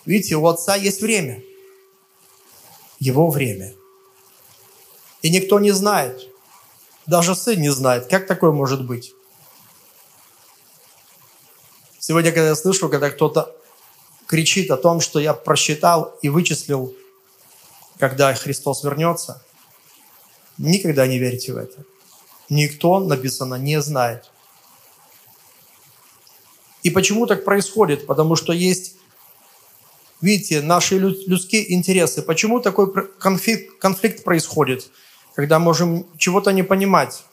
Видите, 0.06 0.36
у 0.36 0.46
Отца 0.46 0.76
есть 0.76 1.02
время. 1.02 1.42
Его 3.00 3.32
время. 3.32 3.74
И 5.24 5.32
никто 5.32 5.60
не 5.60 5.72
знает– 5.72 6.28
даже 7.06 7.36
сын 7.36 7.60
не 7.60 7.70
знает, 7.70 8.08
как 8.08 8.28
такое 8.28 8.52
может 8.52 8.86
быть. 8.86 9.14
Сегодня, 12.00 12.32
когда 12.32 12.50
я 12.50 12.56
слышу, 12.56 12.90
когда 12.90 13.10
кто-то 13.10 13.56
кричит 14.28 14.72
о 14.72 14.78
том, 14.78 15.00
что 15.00 15.20
я 15.20 15.34
просчитал 15.34 16.18
и 16.22 16.30
вычислил, 16.30 16.94
когда 18.00 18.34
Христос 18.34 18.84
вернется, 18.84 19.44
никогда 20.58 21.08
не 21.08 21.20
верьте 21.20 21.54
в 21.54 21.58
это. 21.58 21.84
Никто, 22.50 23.00
написано, 23.00 23.56
не 23.56 23.82
знает. 23.82 24.30
И 26.84 26.90
почему 26.90 27.26
так 27.26 27.46
происходит? 27.46 28.06
Потому 28.06 28.36
что 28.36 28.52
есть 28.52 28.98
видите, 30.24 30.62
наши 30.62 30.98
людские 30.98 31.74
интересы. 31.74 32.22
Почему 32.22 32.62
такой 32.62 32.92
конфликт, 33.20 33.78
конфликт 33.78 34.24
происходит, 34.24 34.90
когда 35.36 35.60
можем 35.60 36.06
чего-то 36.18 36.52
не 36.52 36.64
понимать? 36.64 37.24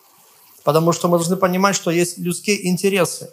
Потому 0.65 0.93
что 0.93 1.09
мы 1.09 1.19
должны 1.19 1.37
понимать, 1.37 1.77
что 1.77 1.91
есть 1.91 2.19
людские 2.19 2.69
интересы. 2.69 3.31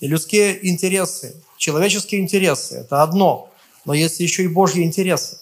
И 0.00 0.08
людские 0.08 0.68
интересы, 0.68 1.42
человеческие 1.56 2.20
интересы– 2.20 2.74
это 2.80 3.02
одно, 3.02 3.50
но 3.84 3.94
есть 3.94 4.20
еще 4.20 4.42
и 4.42 4.48
Божьи 4.48 4.82
интересы. 4.82 5.38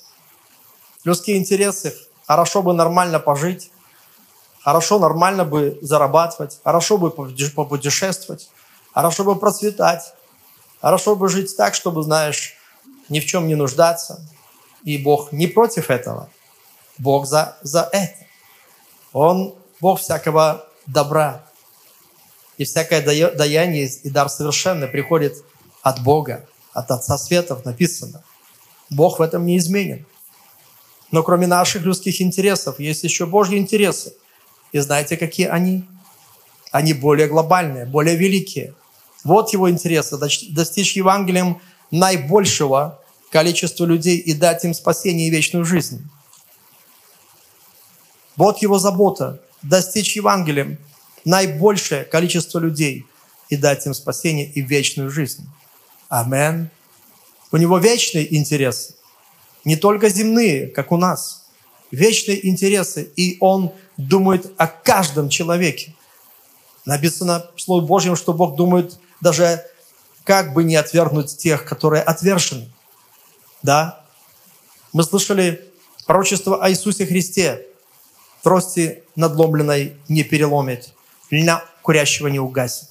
Людские 1.04 1.38
интересы– 1.38 1.95
хорошо 2.26 2.62
бы 2.62 2.75
нормально 2.75 3.19
пожить, 3.19 3.71
хорошо 4.62 4.99
нормально 4.99 5.45
бы 5.45 5.78
зарабатывать, 5.80 6.61
хорошо 6.62 6.99
бы 6.99 7.11
попутешествовать, 7.11 8.50
хорошо 8.92 9.25
бы 9.25 9.37
процветать, 9.37 10.12
хорошо 10.80 11.16
бы 11.16 11.28
жить 11.28 11.57
так, 11.57 11.75
чтобы, 11.75 12.02
знаешь, 12.02 12.54
ни 13.09 13.21
в 13.21 13.26
чем 13.26 13.49
не 13.49 13.54
нуждаться. 13.54 14.25
И 14.85 14.99
Бог 14.99 15.33
не 15.33 15.47
против 15.47 15.90
этого. 15.90 16.30
Бог 16.99 17.26
за, 17.26 17.56
за 17.62 17.88
это. 17.92 18.26
Он 19.12 19.54
Бог 19.80 20.00
всякого 20.00 20.66
добра. 20.87 21.44
И 22.59 22.64
всякое 22.64 23.00
даяние 23.02 23.87
и 23.87 24.11
дар 24.11 24.28
совершенный 24.28 24.88
приходит 24.88 25.35
от 25.82 26.02
Бога, 26.02 26.47
от 26.73 26.90
Отца 26.90 27.16
Светов 27.16 27.64
написано. 27.64 28.23
Бог 28.90 29.18
в 29.18 29.23
этом 29.23 29.47
не 29.47 29.56
изменен. 29.56 30.04
Но 31.11 31.23
кроме 31.23 31.47
наших 31.47 31.82
людских 31.82 32.20
интересов 32.20 32.78
есть 32.78 33.02
еще 33.02 33.26
Божьи 33.26 33.56
интересы. 33.56 34.14
И 34.73 34.78
знаете, 34.78 35.16
какие 35.16 35.47
они? 35.47 35.85
Они 36.70 36.92
более 36.92 37.26
глобальные, 37.26 37.87
более 37.87 38.16
великие. 38.16 38.75
Вот 39.25 39.52
его 39.52 39.68
интересы– 39.68 40.16
достичь 40.50 40.97
Евангелием 40.97 41.61
наибольшего 41.90 43.00
количества 43.30 43.85
людей 43.85 44.18
и 44.18 44.35
дать 44.35 44.64
им 44.64 44.73
спасение 44.75 45.28
и 45.28 45.30
вечную 45.30 45.64
жизнь. 45.64 46.09
Вот 48.40 48.62
его 48.62 48.78
забота– 48.78 49.38
достичь 49.62 50.16
Евангелием 50.16 50.78
наибольшее 51.26 52.04
количество 52.04 52.59
людей 52.59 53.04
и 53.50 53.56
дать 53.56 53.85
им 53.85 53.92
спасение 53.92 54.50
и 54.50 54.62
вечную 54.62 55.11
жизнь. 55.11 55.47
Амен. 56.09 56.70
У 57.52 57.59
него 57.59 57.76
вечные 57.76 58.35
интересы, 58.35 58.94
не 59.66 59.76
только 59.76 60.09
земные, 60.09 60.68
как 60.68 60.90
у 60.90 60.97
нас. 60.97 61.44
Вечные 61.90 62.49
интересы, 62.49 63.12
и 63.14 63.37
он 63.40 63.73
думает 63.99 64.50
о 64.56 64.68
каждом 64.68 65.28
человеке. 65.28 65.94
Написано 66.87 67.44
в 67.54 67.61
Слове 67.61 67.87
Божьем, 67.87 68.16
что 68.16 68.32
Бог 68.32 68.56
думает 68.56 68.99
даже 69.20 69.62
как 70.25 70.54
бы 70.54 70.64
не 70.64 70.76
отвергнуть 70.76 71.37
тех, 71.37 71.66
которые 71.66 72.02
отвержены. 72.02 72.73
Да? 73.62 74.02
Мы 74.94 75.02
слышали 75.02 75.70
пророчество 76.06 76.64
о 76.64 76.70
Иисусе 76.70 77.04
Христе. 77.04 77.66
Трости 78.42 79.02
надломленной 79.16 79.97
не 80.09 80.25
переломит, 80.25 80.94
льна 81.30 81.62
курящего 81.82 82.28
не 82.28 82.38
угасит. 82.38 82.88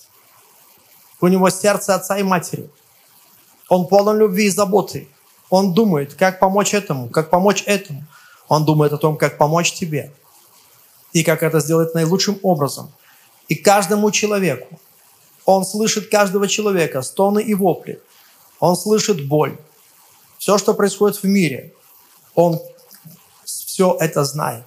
У 1.22 1.27
него 1.27 1.50
сердце 1.50 1.96
отца 1.96 2.18
и 2.18 2.24
матери. 2.24 2.70
Он 3.68 3.88
полон 3.88 4.18
любви 4.18 4.46
и 4.46 4.50
заботы. 4.50 5.08
Он 5.50 5.74
думает, 5.74 6.13
как 6.13 6.39
помочь 6.39 6.74
этому, 6.74 7.10
как 7.10 7.29
помочь 7.29 7.63
этому. 7.65 8.06
Он 8.48 8.65
думает 8.65 8.94
о 8.94 8.98
том, 8.98 9.18
как 9.18 9.38
помочь 9.38 9.74
тебе. 9.74 10.12
И 11.13 11.24
как 11.24 11.44
это 11.44 11.60
сделать 11.60 11.94
наилучшим 11.96 12.39
образом. 12.44 12.91
И 13.48 13.56
каждому 13.56 14.12
человеку. 14.12 14.79
Он 15.46 15.65
слышит 15.65 16.10
каждого 16.10 16.48
человека, 16.48 17.01
стоны 17.01 17.41
и 17.41 17.56
вопли. 17.56 18.00
Он 18.60 18.75
слышит 18.75 19.27
боль. 19.27 19.58
Все, 20.38 20.58
что 20.58 20.74
происходит 20.74 21.18
в 21.18 21.24
мире, 21.24 21.74
он 22.36 22.60
все 23.44 23.98
это 24.00 24.24
знает. 24.24 24.65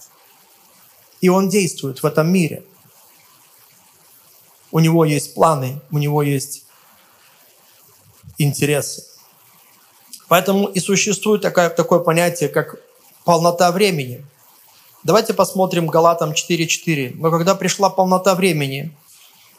И 1.23 1.29
он 1.29 1.49
действует 1.49 2.03
в 2.03 2.07
этом 2.07 2.31
мире. 2.31 2.65
У 4.73 4.81
него 4.81 5.05
есть 5.05 5.35
планы, 5.35 5.81
у 5.91 5.99
него 5.99 6.23
есть 6.23 6.65
интересы. 8.39 9.05
Поэтому 10.29 10.67
и 10.67 10.81
существует 10.81 11.43
такое, 11.43 11.71
такое 11.71 12.01
понятие, 12.01 12.49
как 12.49 12.77
полнота 13.25 13.71
времени. 13.71 14.27
Давайте 15.05 15.33
посмотрим 15.33 15.87
Галатам 15.87 16.33
4.4. 16.33 17.15
Но 17.15 17.31
когда 17.31 17.55
пришла 17.55 17.89
полнота 17.89 18.35
времени, 18.35 18.93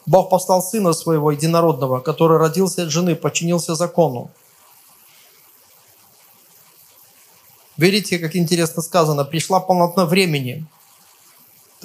Бог 0.04 0.28
послал 0.28 0.62
Сына 0.62 0.92
Своего 0.92 1.30
Единородного, 1.30 2.00
который 2.00 2.36
родился 2.38 2.82
от 2.82 2.90
жены, 2.90 3.16
подчинился 3.16 3.74
закону. 3.74 4.30
Видите, 7.78 8.18
как 8.18 8.36
интересно 8.36 8.82
сказано, 8.82 9.24
пришла 9.24 9.60
полнота 9.60 10.04
времени. 10.04 10.66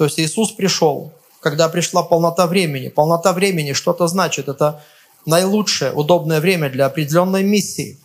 То 0.00 0.04
есть 0.04 0.18
Иисус 0.18 0.52
пришел, 0.52 1.12
когда 1.40 1.68
пришла 1.68 2.02
полнота 2.02 2.46
времени. 2.46 2.88
Полнота 2.88 3.34
времени 3.34 3.74
что-то 3.74 4.06
значит. 4.06 4.48
Это 4.48 4.82
наилучшее, 5.26 5.92
удобное 5.92 6.40
время 6.40 6.70
для 6.70 6.86
определенной 6.86 7.42
миссии. 7.42 7.98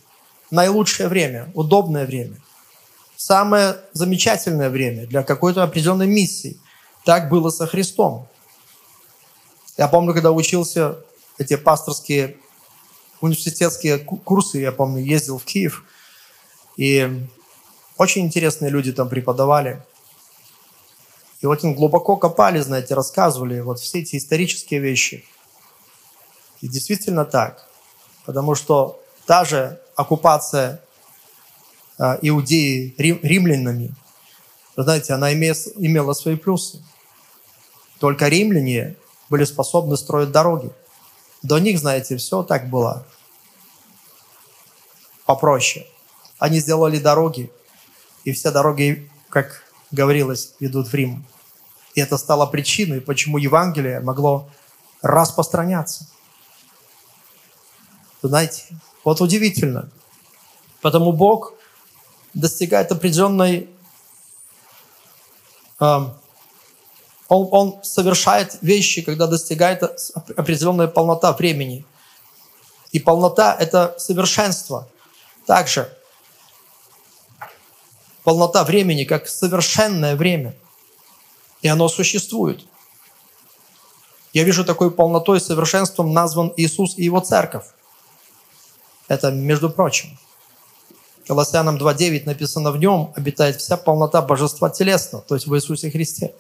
Наилучшее 0.52 1.08
время, 1.08 1.50
удобное 1.54 2.06
время. 2.06 2.36
Самое 3.16 3.78
замечательное 3.94 4.70
время 4.70 5.08
для 5.08 5.24
какой-то 5.24 5.64
определенной 5.64 6.08
миссии. 6.08 6.58
Так 7.06 7.30
было 7.30 7.50
со 7.50 7.66
Христом. 7.66 8.28
Я 9.78 9.88
помню, 9.88 10.12
когда 10.12 10.34
учился, 10.34 10.98
эти 11.38 11.56
пасторские 11.56 12.36
университетские 13.22 14.00
курсы, 14.00 14.58
я 14.58 14.74
помню, 14.74 15.02
ездил 15.02 15.38
в 15.38 15.46
Киев, 15.46 15.86
и 16.76 17.26
очень 17.98 18.26
интересные 18.26 18.70
люди 18.70 18.92
там 18.92 19.08
преподавали. 19.08 19.82
И 21.46 21.48
очень 21.48 21.76
глубоко 21.76 22.18
копали, 22.18 22.60
знаете, 22.60 22.96
рассказывали 22.96 23.60
вот 23.60 23.80
все 23.80 24.00
эти 24.00 24.16
исторические 24.16 24.80
вещи. 24.80 25.24
И 26.62 26.68
действительно 26.68 27.24
так. 27.24 27.70
Потому 28.26 28.56
что 28.56 29.00
та 29.28 29.46
же 29.46 29.80
оккупация 29.96 30.82
э, 32.00 32.18
Иудеи 32.24 32.96
рим, 32.98 33.20
римлянами, 33.22 33.94
вы 34.76 34.82
знаете, 34.82 35.14
она 35.14 35.32
имела 35.34 36.14
свои 36.14 36.36
плюсы. 36.36 36.84
Только 38.00 38.28
римляне 38.28 38.96
были 39.30 39.44
способны 39.44 39.98
строить 39.98 40.32
дороги. 40.32 40.72
До 41.44 41.60
них, 41.60 41.78
знаете, 41.78 42.18
все 42.18 42.42
так 42.42 42.72
было 42.72 43.06
попроще. 45.28 45.86
Они 46.40 46.60
сделали 46.60 46.98
дороги, 46.98 47.52
и 48.24 48.32
все 48.32 48.50
дороги, 48.50 49.08
как 49.30 49.65
говорилось, 49.96 50.54
ведут 50.60 50.88
в 50.88 50.94
Рим. 50.94 51.26
И 51.96 52.02
это 52.02 52.18
стало 52.18 52.46
причиной, 52.46 53.02
почему 53.02 53.38
Евангелие 53.38 54.00
могло 54.02 54.50
распространяться. 55.02 56.08
Вы 58.22 58.30
знаете, 58.30 58.64
вот 59.04 59.22
удивительно. 59.22 59.90
Потому 60.82 61.12
Бог 61.12 61.54
достигает 62.34 62.92
определенной 62.92 63.70
э, 65.80 66.00
он, 67.28 67.48
он 67.52 67.84
совершает 67.84 68.58
вещи, 68.62 69.02
когда 69.02 69.28
достигает 69.28 69.84
определенная 70.36 70.88
полнота 70.88 71.34
времени. 71.34 71.86
И 72.92 73.00
полнота– 73.00 73.56
это 73.60 73.96
совершенство. 73.98 74.88
Также 75.46 75.92
полнота 78.26 78.64
времени, 78.64 79.06
как 79.06 79.30
совершенное 79.30 80.18
время. 80.18 80.56
И 81.62 81.70
оно 81.70 81.88
существует. 81.88 82.66
Я 84.34 84.44
вижу 84.44 84.66
такой 84.66 84.92
полнотой 84.92 85.40
совершенством 85.40 86.12
назван 86.12 86.52
Иисус 86.58 86.98
и 86.98 87.04
Его 87.04 87.22
Церковь. 87.22 87.66
Это 89.08 89.32
между 89.32 89.70
прочим. 89.70 90.18
Колоссянам 91.28 91.78
2.9 91.78 92.26
написано, 92.26 92.72
в 92.72 92.78
нем 92.78 93.14
обитает 93.16 93.58
вся 93.58 93.78
полнота 93.78 94.22
божества 94.22 94.70
телесного, 94.70 95.24
то 95.24 95.36
есть 95.36 95.48
в 95.48 95.56
Иисусе 95.56 95.90
Христе. 95.90 96.34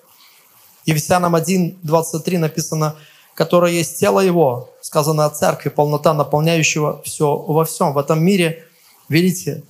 Ефесянам 0.86 1.36
1, 1.36 1.80
23 1.84 2.38
написано, 2.38 2.96
которое 3.36 3.72
есть 3.72 4.00
тело 4.00 4.20
Его, 4.20 4.70
сказано 4.82 5.26
о 5.26 5.30
церкви, 5.30 5.70
полнота 5.70 6.14
наполняющего 6.14 7.02
все 7.04 7.36
во 7.36 7.64
всем. 7.66 7.94
В 7.94 7.98
этом 7.98 8.24
мире, 8.24 8.64
видите, 9.10 9.64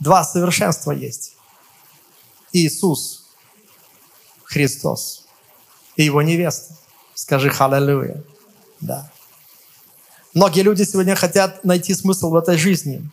два 0.00 0.24
совершенства 0.24 0.92
есть. 0.92 1.35
Иисус 2.52 3.24
Христос 4.44 5.26
и 5.96 6.04
Его 6.04 6.22
невеста. 6.22 6.74
Скажи 7.14 7.50
«Халлелуя». 7.50 8.22
Да. 8.80 9.10
Многие 10.34 10.60
люди 10.60 10.82
сегодня 10.82 11.16
хотят 11.16 11.64
найти 11.64 11.94
смысл 11.94 12.30
в 12.30 12.36
этой 12.36 12.58
жизни. 12.58 13.08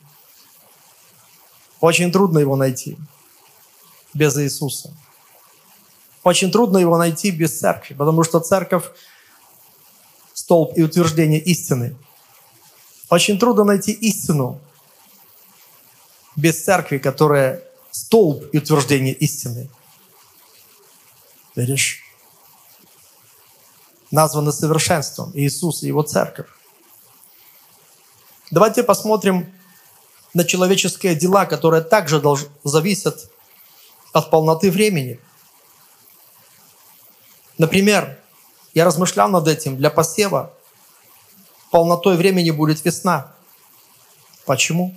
Очень 1.80 2.12
трудно 2.12 2.40
его 2.40 2.56
найти 2.56 2.98
без 4.14 4.38
Иисуса. 4.38 4.94
Очень 6.24 6.52
трудно 6.52 6.78
его 6.78 6.98
найти 6.98 7.32
без 7.32 7.60
церкви, 7.60 7.94
потому 7.94 8.24
что 8.24 8.40
церковь– 8.40 8.86
столб 10.34 10.74
и 10.78 10.84
утверждение 10.84 11.40
истины. 11.40 11.96
Очень 13.10 13.40
трудно 13.40 13.64
найти 13.64 13.92
истину 13.92 14.60
без 16.36 16.64
церкви, 16.64 16.98
которая 16.98 17.64
столб 17.94 18.46
и 18.52 18.58
утверждение 18.58 19.14
истины. 19.14 19.70
Видишь? 21.56 22.02
Названы 24.10 24.52
совершенством 24.52 25.32
Иисус 25.36 25.84
и 25.84 25.88
Его 25.88 26.02
церковь. 26.02 26.48
Давайте 28.50 28.84
посмотрим 28.84 29.54
на 30.34 30.44
человеческие 30.44 31.16
дела, 31.16 31.46
которые 31.46 31.84
также 31.84 32.20
долж... 32.20 32.48
зависят 32.64 33.30
от 34.12 34.32
полноты 34.32 34.72
времени. 34.72 35.20
Например, 37.60 38.20
я 38.74 38.86
размышлял 38.86 39.30
над 39.30 39.48
этим. 39.48 39.78
Для 39.78 39.92
посева 39.92 40.52
полнотой 41.70 42.18
времени 42.18 42.50
будет 42.50 42.84
весна. 42.84 43.36
Почему? 44.46 44.96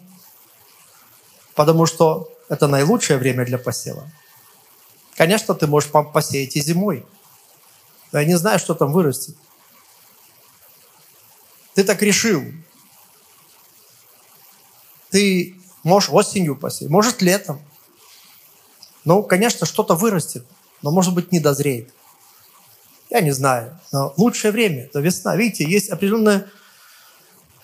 Потому 1.55 1.85
что 1.85 2.31
это 2.49 2.69
наилучшее 2.69 3.19
время 3.19 3.45
для 3.45 3.59
посева. 3.59 4.11
Конечно, 5.17 5.55
ты 5.55 5.67
можешь 5.67 5.91
посеять 5.91 6.57
и 6.57 6.61
зимой. 6.61 7.07
Но 8.13 8.21
я 8.21 8.25
не 8.25 8.37
знаю, 8.37 8.59
что 8.59 8.75
там 8.75 8.93
вырастет. 8.93 9.37
Ты 11.75 11.85
так 11.85 12.01
решил. 12.03 12.45
Ты 15.11 15.57
можешь 15.83 16.11
осенью 16.11 16.57
посеять, 16.57 16.91
может 16.91 17.23
летом. 17.23 17.61
Ну, 19.05 19.23
конечно, 19.23 19.67
что-то 19.67 19.95
вырастет, 19.95 20.45
но, 20.83 20.91
может 20.91 21.15
быть, 21.15 21.33
не 21.33 21.39
дозреет. 21.39 21.93
Я 23.09 23.21
не 23.21 23.31
знаю. 23.31 23.79
Но 23.93 24.13
лучшее 24.17 24.51
время– 24.51 24.85
это 24.87 25.01
весна. 25.01 25.37
Видите, 25.37 25.65
есть 25.65 25.91
определенное 25.91 26.51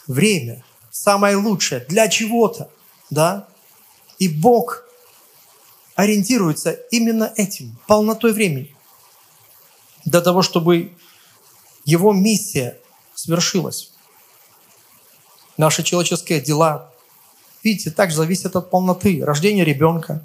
время, 0.06 0.64
самое 0.90 1.36
лучшее 1.36 1.80
для 1.80 2.08
чего-то, 2.08 2.70
да? 3.10 3.48
И 4.22 4.28
Бог 4.28 4.84
ориентируется 5.96 6.70
именно 6.92 7.32
этим, 7.34 7.76
полнотой 7.88 8.32
времени, 8.32 8.72
для 10.04 10.20
того, 10.20 10.42
чтобы 10.42 10.96
Его 11.84 12.12
миссия 12.12 12.78
свершилась. 13.16 13.90
Наши 15.56 15.82
человеческие 15.82 16.40
дела, 16.40 16.92
видите, 17.64 17.90
также 17.90 18.18
зависят 18.18 18.54
от 18.54 18.70
полноты. 18.70 19.24
Рождение 19.24 19.64
ребенка. 19.64 20.24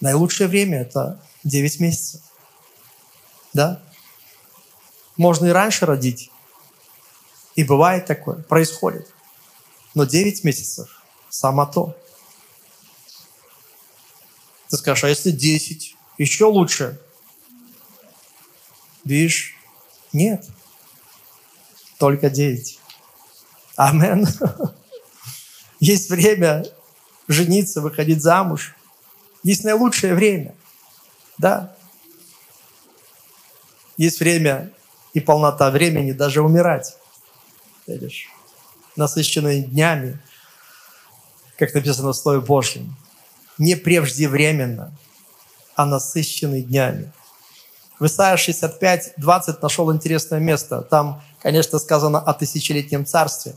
Наилучшее 0.00 0.48
время– 0.48 0.80
это 0.80 1.24
9 1.44 1.78
месяцев. 1.78 2.20
Да? 3.52 3.80
Можно 5.16 5.46
и 5.46 5.50
раньше 5.50 5.86
родить. 5.86 6.32
И 7.54 7.62
бывает 7.62 8.06
такое, 8.06 8.42
происходит. 8.42 9.08
Но 9.94 10.04
9 10.04 10.42
месяцев– 10.42 11.00
само 11.28 11.64
то. 11.64 11.96
Ты 14.74 14.78
скажешь, 14.78 15.04
а 15.04 15.08
если 15.08 15.30
10? 15.30 15.96
Еще 16.18 16.46
лучше. 16.46 17.00
Видишь? 19.04 19.54
Нет. 20.12 20.44
Только 21.96 22.28
9. 22.28 22.80
Амен. 23.76 24.26
Есть 25.78 26.10
время 26.10 26.66
жениться, 27.28 27.82
выходить 27.82 28.20
замуж. 28.20 28.74
Есть 29.44 29.62
наилучшее 29.62 30.16
время. 30.16 30.56
Да. 31.38 31.76
Есть 33.96 34.18
время 34.18 34.72
и 35.12 35.20
полнота 35.20 35.70
времени 35.70 36.10
даже 36.10 36.42
умирать. 36.42 36.96
Видишь? 37.86 38.26
Насыщенные 38.96 39.62
днями, 39.62 40.18
как 41.56 41.72
написано 41.74 42.08
в 42.08 42.16
Слове 42.16 42.40
Божьем 42.40 42.96
не 43.58 43.76
преждевременно, 43.76 44.92
а 45.76 45.86
насыщенный 45.86 46.62
днями. 46.62 47.12
В 48.00 48.06
Исайя 48.06 48.36
65, 48.36 49.14
20 49.16 49.62
нашел 49.62 49.92
интересное 49.92 50.40
место. 50.40 50.82
Там, 50.82 51.22
конечно, 51.40 51.78
сказано 51.78 52.18
о 52.18 52.34
тысячелетнем 52.34 53.06
царстве. 53.06 53.54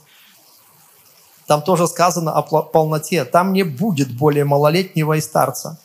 Там 1.48 1.62
тоже 1.62 1.88
сказано 1.88 2.34
о 2.34 2.42
полноте. 2.44 3.26
Там 3.26 3.54
не 3.54 3.64
будет 3.64 4.16
более 4.16 4.46
малолетнего 4.46 5.14
и 5.14 5.22
старца, 5.22 5.80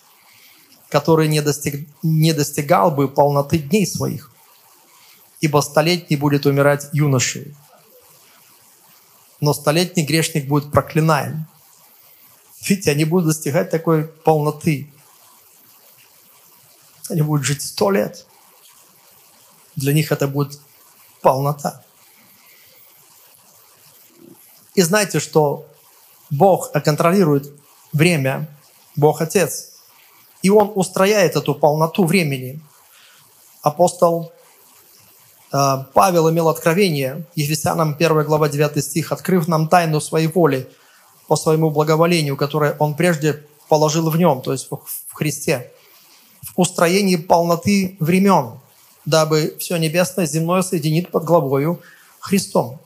который 0.89 1.29
не, 1.29 1.41
достиг, 1.41 1.89
не 2.03 2.33
достигал 2.33 2.91
бы 2.91 3.09
полноты 3.09 3.59
дней 3.59 3.87
своих. 3.87 4.31
Ибо 5.41 5.61
столетний 5.61 6.17
будет 6.17 6.47
умирать 6.47 6.89
юношей. 6.93 7.55
Но 9.41 9.55
столетний 9.55 10.05
грешник 10.05 10.47
будет 10.47 10.71
проклинаем. 10.71 11.47
Видите, 12.63 12.93
они 12.93 13.05
будут 13.05 13.27
достигать 13.27 13.71
такой 13.71 14.05
полноты. 14.05 14.89
Они 17.11 17.23
будут 17.23 17.45
жить 17.45 17.63
сто 17.63 17.91
лет. 17.91 18.25
Для 19.75 19.93
них 19.93 20.13
это 20.13 20.29
будет 20.29 20.61
полнота. 21.23 21.83
И 24.75 24.83
знаете, 24.83 25.19
что 25.19 25.67
Бог 26.31 26.73
контролирует 26.73 27.53
время, 27.93 28.49
Бог 28.97 29.21
Отец. 29.21 29.73
И 30.43 30.51
Он 30.51 30.73
устрояет 30.75 31.37
эту 31.37 31.55
полноту 31.55 32.05
времени. 32.05 32.61
Апостол 33.63 34.33
э, 35.53 35.85
Павел 35.93 36.31
имел 36.31 36.49
откровение, 36.49 37.27
Ефесянам 37.35 37.95
1 37.99 38.25
глава 38.25 38.49
9 38.49 38.83
стих, 38.85 39.13
«Открыв 39.13 39.47
нам 39.47 39.69
тайну 39.69 40.01
своей 40.01 40.27
воли, 40.27 40.69
по 41.29 41.37
своему 41.37 41.71
благоволению, 41.71 42.37
которое 42.37 42.77
Он 42.79 42.95
прежде 42.95 43.45
положил 43.69 44.11
в 44.11 44.17
Нем, 44.17 44.43
то 44.43 44.53
есть 44.53 44.69
в 44.71 45.13
Христе, 45.13 45.73
в 46.57 46.61
устроении 46.61 47.17
полноты 47.17 47.97
времен, 48.01 48.59
дабы 49.05 49.57
все 49.59 49.77
небесное 49.77 50.27
земное 50.27 50.63
соединит 50.63 51.11
под 51.11 51.25
главою 51.25 51.81
Христом. 52.21 52.79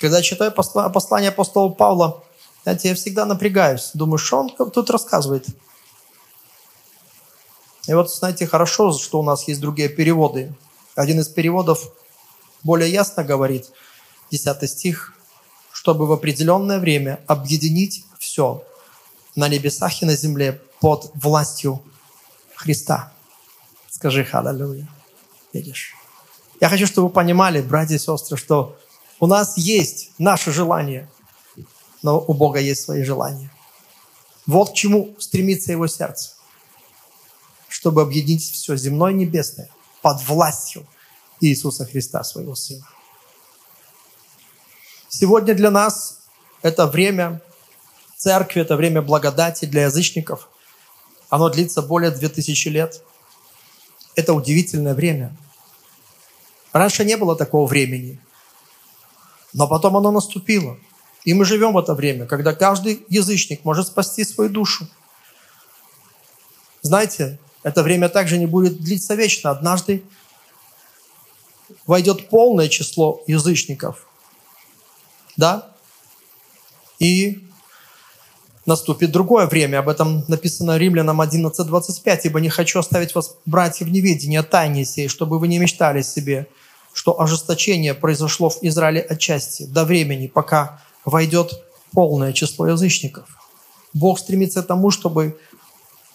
Когда 0.00 0.22
читаю 0.22 0.52
послание 0.52 1.28
апостола 1.28 1.68
Павла, 1.68 2.24
знаете, 2.62 2.88
я 2.88 2.94
всегда 2.94 3.24
напрягаюсь. 3.24 3.90
Думаю, 3.94 4.18
что 4.18 4.38
он 4.38 4.50
тут 4.50 4.90
рассказывает? 4.90 5.46
И 7.88 7.94
вот, 7.94 8.12
знаете, 8.12 8.46
хорошо, 8.46 8.92
что 8.92 9.20
у 9.20 9.22
нас 9.22 9.48
есть 9.48 9.60
другие 9.60 9.88
переводы. 9.88 10.54
Один 10.94 11.20
из 11.20 11.28
переводов 11.28 11.92
более 12.62 12.90
ясно 12.90 13.24
говорит, 13.24 13.70
10 14.30 14.70
стих, 14.70 15.11
чтобы 15.82 16.06
в 16.06 16.12
определенное 16.12 16.78
время 16.78 17.18
объединить 17.26 18.04
все 18.20 18.62
на 19.34 19.48
небесах 19.48 20.00
и 20.00 20.06
на 20.06 20.14
земле 20.14 20.60
под 20.78 21.10
властью 21.14 21.82
Христа. 22.54 23.12
Скажи 23.90 24.24
«Халлелуя». 24.24 24.88
Видишь? 25.52 25.96
Я 26.60 26.68
хочу, 26.68 26.86
чтобы 26.86 27.08
вы 27.08 27.12
понимали, 27.12 27.60
братья 27.60 27.96
и 27.96 27.98
сестры, 27.98 28.36
что 28.36 28.78
у 29.18 29.26
нас 29.26 29.56
есть 29.56 30.12
наше 30.18 30.52
желание, 30.52 31.10
но 32.00 32.20
у 32.20 32.32
Бога 32.32 32.60
есть 32.60 32.82
свои 32.82 33.02
желания. 33.02 33.50
Вот 34.46 34.70
к 34.70 34.74
чему 34.74 35.16
стремится 35.18 35.72
его 35.72 35.88
сердце. 35.88 36.34
Чтобы 37.66 38.02
объединить 38.02 38.48
все 38.48 38.76
земное 38.76 39.10
и 39.10 39.16
небесное 39.16 39.68
под 40.00 40.22
властью 40.28 40.86
Иисуса 41.40 41.84
Христа, 41.86 42.22
своего 42.22 42.54
Сына. 42.54 42.86
Сегодня 45.14 45.54
для 45.54 45.70
нас 45.70 46.20
это 46.62 46.86
время 46.86 47.42
церкви, 48.16 48.62
это 48.62 48.76
время 48.76 49.02
благодати 49.02 49.66
для 49.66 49.82
язычников. 49.82 50.48
Оно 51.28 51.50
длится 51.50 51.82
более 51.82 52.10
2000 52.10 52.68
лет. 52.68 53.02
Это 54.14 54.32
удивительное 54.32 54.94
время. 54.94 55.36
Раньше 56.72 57.04
не 57.04 57.18
было 57.18 57.36
такого 57.36 57.66
времени, 57.66 58.18
но 59.52 59.68
потом 59.68 59.98
оно 59.98 60.10
наступило. 60.10 60.78
И 61.24 61.34
мы 61.34 61.44
живем 61.44 61.74
в 61.74 61.78
это 61.78 61.94
время, 61.94 62.24
когда 62.24 62.54
каждый 62.54 63.04
язычник 63.10 63.66
может 63.66 63.88
спасти 63.88 64.24
свою 64.24 64.48
душу. 64.48 64.88
Знаете, 66.80 67.38
это 67.62 67.82
время 67.82 68.08
также 68.08 68.38
не 68.38 68.46
будет 68.46 68.80
длиться 68.80 69.14
вечно. 69.14 69.50
Однажды 69.50 70.04
войдет 71.86 72.30
полное 72.30 72.70
число 72.70 73.22
язычников– 73.26 74.06
да? 75.36 75.68
И 76.98 77.42
наступит 78.66 79.10
другое 79.10 79.46
время. 79.46 79.78
Об 79.78 79.88
этом 79.88 80.24
написано 80.28 80.76
Римлянам 80.76 81.20
11.25. 81.20 82.20
«Ибо 82.24 82.40
не 82.40 82.48
хочу 82.48 82.78
оставить 82.78 83.14
вас, 83.14 83.36
братья, 83.44 83.84
в 83.84 83.90
неведении 83.90 84.36
о 84.36 84.42
тайне 84.42 84.84
сей, 84.84 85.08
чтобы 85.08 85.38
вы 85.38 85.48
не 85.48 85.58
мечтали 85.58 86.02
себе, 86.02 86.46
что 86.92 87.20
ожесточение 87.20 87.94
произошло 87.94 88.50
в 88.50 88.58
Израиле 88.62 89.00
отчасти 89.00 89.64
до 89.64 89.84
времени, 89.84 90.26
пока 90.26 90.80
войдет 91.04 91.62
полное 91.92 92.32
число 92.32 92.68
язычников». 92.68 93.24
Бог 93.94 94.18
стремится 94.18 94.62
к 94.62 94.66
тому, 94.66 94.90
чтобы, 94.90 95.38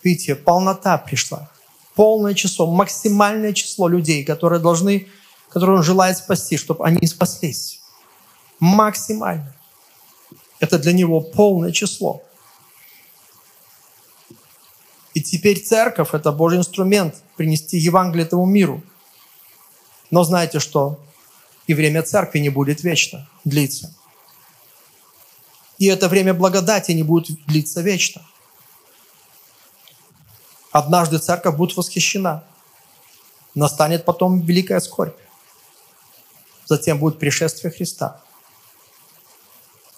видите, 0.03 0.35
полнота 0.35 0.97
пришла. 0.97 1.49
Полное 1.95 2.33
число, 2.33 2.71
максимальное 2.71 3.53
число 3.53 3.87
людей, 3.87 4.23
которые 4.23 4.59
должны, 4.59 5.07
которые 5.49 5.77
Он 5.77 5.83
желает 5.83 6.17
спасти, 6.17 6.57
чтобы 6.57 6.85
они 6.85 7.05
спаслись 7.05 7.76
максимально. 8.59 9.53
Это 10.59 10.79
для 10.79 10.93
него 10.93 11.21
полное 11.21 11.71
число. 11.71 12.23
И 15.13 15.21
теперь 15.21 15.63
церковь– 15.63 16.09
это 16.13 16.31
Божий 16.31 16.59
инструмент 16.59 17.15
принести 17.37 17.77
Евангелие 17.77 18.25
этому 18.25 18.45
миру. 18.45 18.83
Но 20.11 20.23
знаете 20.23 20.59
что? 20.59 20.99
И 21.65 21.73
время 21.73 22.03
церкви 22.03 22.39
не 22.39 22.49
будет 22.49 22.83
вечно 22.83 23.27
длиться. 23.43 23.93
И 25.77 25.85
это 25.87 26.07
время 26.07 26.33
благодати 26.33 26.91
не 26.91 27.03
будет 27.03 27.43
длиться 27.45 27.81
вечно. 27.81 28.21
Однажды 30.71 31.17
церковь 31.17 31.55
будет 31.55 31.75
восхищена. 31.75 32.43
Настанет 33.55 34.05
потом 34.05 34.39
великая 34.41 34.79
скорбь. 34.79 35.17
Затем 36.65 36.99
будет 36.99 37.17
пришествие 37.17 37.71
Христа. 37.71 38.21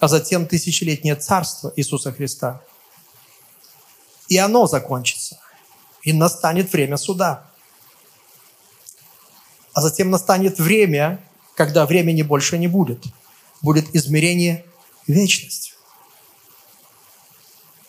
А 0.00 0.08
затем 0.08 0.46
тысячелетнее 0.46 1.14
царство 1.14 1.72
Иисуса 1.76 2.10
Христа. 2.10 2.62
И 4.28 4.38
оно 4.38 4.66
закончится. 4.66 5.38
И 6.02 6.14
настанет 6.14 6.72
время 6.72 6.96
суда. 6.96 7.46
А 9.74 9.82
затем 9.82 10.10
настанет 10.10 10.58
время, 10.58 11.22
когда 11.54 11.84
времени 11.84 12.22
больше 12.22 12.56
не 12.56 12.66
будет. 12.66 13.04
Будет 13.60 13.94
измерение 13.94 14.64
вечности. 15.06 15.74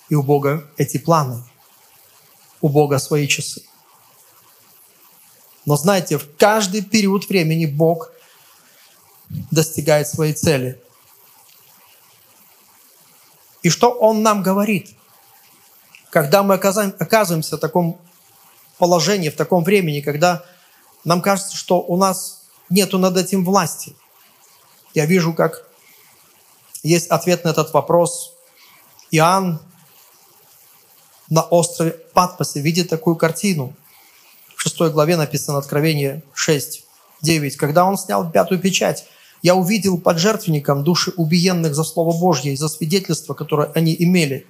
И 0.10 0.15
у 0.15 0.21
Бога 0.21 0.69
эти 0.76 0.97
планы. 0.97 1.41
У 2.60 2.67
Бога 2.67 3.00
свои 3.00 3.28
часы. 3.28 3.63
Но 5.65 5.78
знаете, 5.78 6.17
в 6.17 6.36
каждый 6.36 6.82
период 6.82 7.30
времени 7.30 7.65
Бог 7.65 8.12
достигает 9.52 10.10
своей 10.10 10.34
цели. 10.34 10.81
И 13.62 13.69
что 13.69 13.91
Он 13.91 14.24
нам 14.24 14.43
говорит? 14.43 14.95
Когда 16.10 16.43
мы 16.43 16.56
оказываемся 16.56 17.58
в 17.58 17.60
таком 17.60 18.00
положении, 18.78 19.30
в 19.30 19.36
таком 19.36 19.63
времени, 19.63 20.02
когда 20.02 20.43
нам 21.04 21.21
кажется, 21.21 21.56
что 21.56 21.82
у 21.82 21.97
нас 21.97 22.41
нету 22.69 22.97
над 22.97 23.17
этим 23.17 23.45
власти. 23.45 23.95
Я 24.93 25.06
вижу, 25.06 25.34
как 25.34 25.67
есть 26.84 27.08
ответ 27.08 27.43
на 27.43 27.50
этот 27.50 27.74
вопрос. 27.74 28.34
Иоанн 29.12 29.60
на 31.30 31.43
острове 31.43 31.91
Патмосе 31.91 32.60
видит 32.62 32.89
такую 32.89 33.15
картину. 33.15 33.74
В 34.56 34.62
шестой 34.62 34.91
главе 34.91 35.15
написано 35.17 35.58
Откровение 35.58 36.24
6, 36.34 36.86
9. 37.21 37.58
Когда 37.58 37.86
он 37.86 37.97
снял 37.97 38.30
пятую 38.30 38.60
печать, 38.60 39.06
я 39.41 39.56
увидел 39.56 39.97
под 39.97 40.19
жертвенником 40.19 40.84
души 40.84 41.12
убиенных 41.17 41.73
за 41.73 41.84
Слово 41.84 42.17
Божье 42.17 42.54
и 42.54 42.58
за 42.58 42.67
свидетельство, 42.67 43.34
которое 43.34 43.71
они 43.73 43.95
имели. 43.97 44.45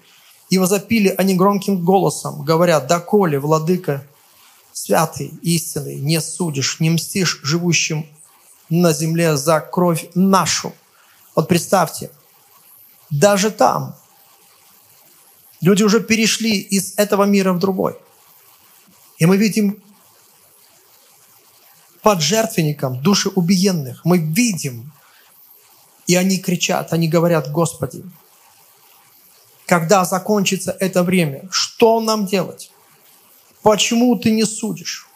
И 0.49 0.58
возопили 0.58 1.13
они 1.17 1.36
громким 1.36 1.84
голосом, 1.84 2.43
говоря, 2.43 2.80
«Доколе, 2.82 3.39
владыка, 3.39 4.06
святый, 4.73 5.32
истинный, 5.41 5.95
не 5.95 6.19
судишь, 6.19 6.80
не 6.80 6.89
мстишь 6.89 7.39
живущим 7.43 8.06
на 8.69 8.91
земле 8.91 9.38
за 9.38 9.62
кровь 9.62 10.10
нашу». 10.13 10.73
Вот 11.36 11.47
представьте, 11.47 12.12
даже 13.10 13.49
там 13.49 13.95
люди 15.62 15.84
уже 15.84 16.01
перешли 16.01 16.60
из 16.60 16.95
этого 16.97 17.23
мира 17.23 17.54
в 17.54 17.60
другой. 17.60 17.95
И 19.19 19.25
мы 19.25 19.38
видим 19.38 19.82
под 22.02 22.22
жертвенником 22.22 23.02
души 23.02 23.30
убиенных. 23.30 24.02
Мы 24.04 24.18
видим, 24.18 24.92
и 26.08 26.16
они 26.16 26.40
кричат, 26.40 26.94
они 26.94 27.08
говорят, 27.08 27.52
Господи, 27.52 28.04
когда 29.66 30.04
закончится 30.04 30.76
это 30.80 31.04
время, 31.04 31.48
что 31.52 32.02
нам 32.02 32.26
делать? 32.26 32.72
Почему 33.62 34.16
ты 34.18 34.32
не 34.32 34.44
судишь? 34.44 35.08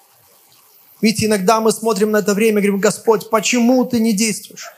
Ведь 1.02 1.24
иногда 1.24 1.60
мы 1.60 1.72
смотрим 1.72 2.12
на 2.12 2.18
это 2.18 2.34
время 2.34 2.60
и 2.60 2.64
говорим, 2.64 2.80
Господь, 2.80 3.30
почему 3.30 3.84
ты 3.86 4.00
не 4.00 4.14
действуешь? 4.14 4.70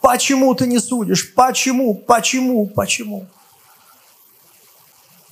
Почему 0.00 0.54
ты 0.54 0.66
не 0.66 0.78
судишь? 0.78 1.34
Почему? 1.34 1.94
Почему? 1.94 2.66
Почему? 2.66 3.26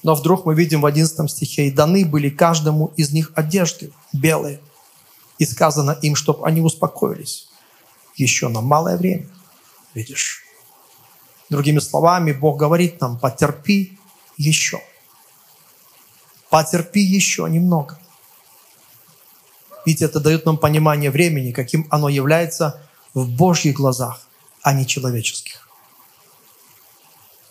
Но 0.03 0.15
вдруг 0.15 0.47
мы 0.47 0.55
видим 0.55 0.81
в 0.81 0.87
11 0.87 1.31
стихе, 1.31 1.69
«И 1.69 1.71
даны 1.71 2.05
были 2.05 2.29
каждому 2.29 2.93
из 2.97 3.13
них 3.13 3.31
одежды 3.37 3.93
белые, 4.13 4.61
и 5.43 5.45
сказано 5.45 5.99
им, 6.03 6.15
чтобы 6.15 6.47
они 6.47 6.61
успокоились 6.61 7.49
еще 8.17 8.49
на 8.49 8.61
малое 8.61 8.97
время». 8.97 9.27
Видишь? 9.93 10.45
Другими 11.51 11.81
словами, 11.81 12.31
Бог 12.33 12.59
говорит 12.59 13.01
нам, 13.01 13.19
потерпи 13.19 13.99
еще. 14.37 14.81
Потерпи 16.49 17.01
еще 17.01 17.49
немного. 17.51 17.99
Ведь 19.85 20.01
это 20.01 20.21
дает 20.21 20.47
нам 20.47 20.59
понимание 20.59 21.11
времени, 21.11 21.51
каким 21.51 21.89
оно 21.91 22.09
является 22.09 22.81
в 23.15 23.29
Божьих 23.29 23.75
глазах 23.75 24.21
а 24.63 24.73
не 24.73 24.87
человеческих. 24.87 25.69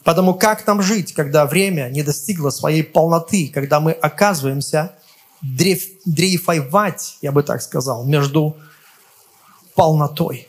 Потому 0.05 0.33
как 0.33 0.65
нам 0.65 0.81
жить, 0.81 1.13
когда 1.13 1.45
время 1.45 1.89
не 1.89 2.03
достигло 2.03 2.51
своей 2.51 2.83
полноты, 2.83 3.51
когда 3.53 3.81
мы 3.81 3.91
оказываемся 3.91 4.93
дрейф, 5.41 5.83
дрейфовать, 6.05 7.17
я 7.21 7.31
бы 7.31 7.43
так 7.43 7.61
сказал, 7.61 8.05
между 8.05 8.57
полнотой. 9.75 10.47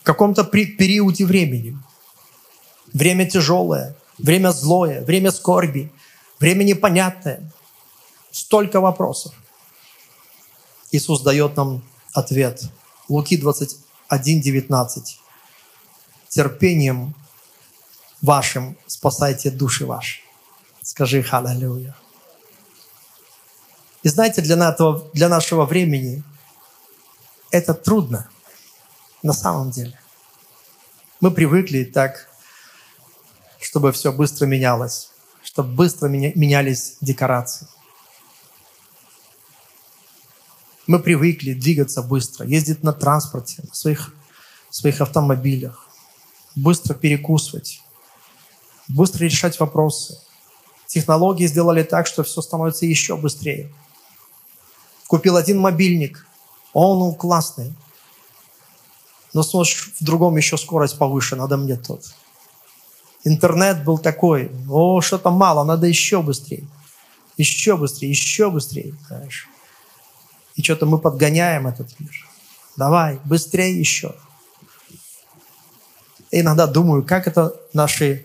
В 0.00 0.04
каком-то 0.04 0.44
периоде 0.44 1.24
времени. 1.24 1.78
Время 2.92 3.28
тяжелое, 3.28 3.96
время 4.18 4.50
злое, 4.50 5.02
время 5.04 5.30
скорби, 5.30 5.92
время 6.38 6.64
непонятное. 6.64 7.50
Столько 8.30 8.80
вопросов. 8.80 9.34
Иисус 10.90 11.22
дает 11.22 11.56
нам 11.56 11.82
ответ. 12.12 12.62
Луки 13.08 13.36
20, 13.36 13.78
1.19. 14.10 15.02
Терпением 16.28 17.14
вашим 18.20 18.76
спасайте 18.86 19.50
души 19.50 19.86
ваши. 19.86 20.20
Скажи 20.82 21.22
халалюя. 21.22 21.94
И 24.02 24.08
знаете, 24.08 24.42
для, 24.42 24.56
нашего, 24.56 25.08
для 25.14 25.28
нашего 25.28 25.64
времени 25.64 26.24
это 27.50 27.74
трудно 27.74 28.28
на 29.22 29.32
самом 29.32 29.70
деле. 29.70 29.98
Мы 31.20 31.30
привыкли 31.30 31.84
так, 31.84 32.28
чтобы 33.60 33.92
все 33.92 34.12
быстро 34.12 34.46
менялось, 34.46 35.10
чтобы 35.44 35.74
быстро 35.74 36.08
менялись 36.08 36.96
декорации. 37.00 37.68
Мы 40.88 40.98
привыкли 40.98 41.52
двигаться 41.52 42.02
быстро, 42.02 42.44
ездить 42.44 42.82
на 42.82 42.92
транспорте, 42.92 43.62
на 43.62 43.72
своих, 43.72 44.12
своих 44.68 45.00
автомобилях, 45.00 45.88
быстро 46.56 46.94
перекусывать, 46.94 47.80
быстро 48.88 49.24
решать 49.24 49.60
вопросы. 49.60 50.18
Технологии 50.88 51.46
сделали 51.46 51.84
так, 51.84 52.08
что 52.08 52.24
все 52.24 52.42
становится 52.42 52.84
еще 52.84 53.16
быстрее. 53.16 53.72
Купил 55.12 55.36
один 55.36 55.58
мобильник, 55.58 56.26
он 56.72 57.14
классный, 57.14 57.74
но 59.34 59.42
смотришь, 59.42 59.92
в 60.00 60.02
другом 60.02 60.38
еще 60.38 60.56
скорость 60.56 60.96
повыше, 60.96 61.36
надо 61.36 61.58
мне 61.58 61.76
тот. 61.76 62.14
Интернет 63.22 63.84
был 63.84 63.98
такой, 63.98 64.50
о, 64.70 65.02
что-то 65.02 65.30
мало, 65.30 65.64
надо 65.64 65.86
еще 65.86 66.22
быстрее. 66.22 66.66
Еще 67.36 67.76
быстрее, 67.76 68.08
еще 68.08 68.50
быстрее. 68.50 68.94
Знаешь. 69.06 69.48
И 70.56 70.62
что-то 70.62 70.86
мы 70.86 70.96
подгоняем 70.96 71.66
этот 71.66 72.00
мир. 72.00 72.26
Давай, 72.78 73.20
быстрее 73.26 73.78
еще. 73.78 74.14
И 76.30 76.40
иногда 76.40 76.66
думаю, 76.66 77.04
как 77.04 77.26
это 77.26 77.54
наши 77.74 78.24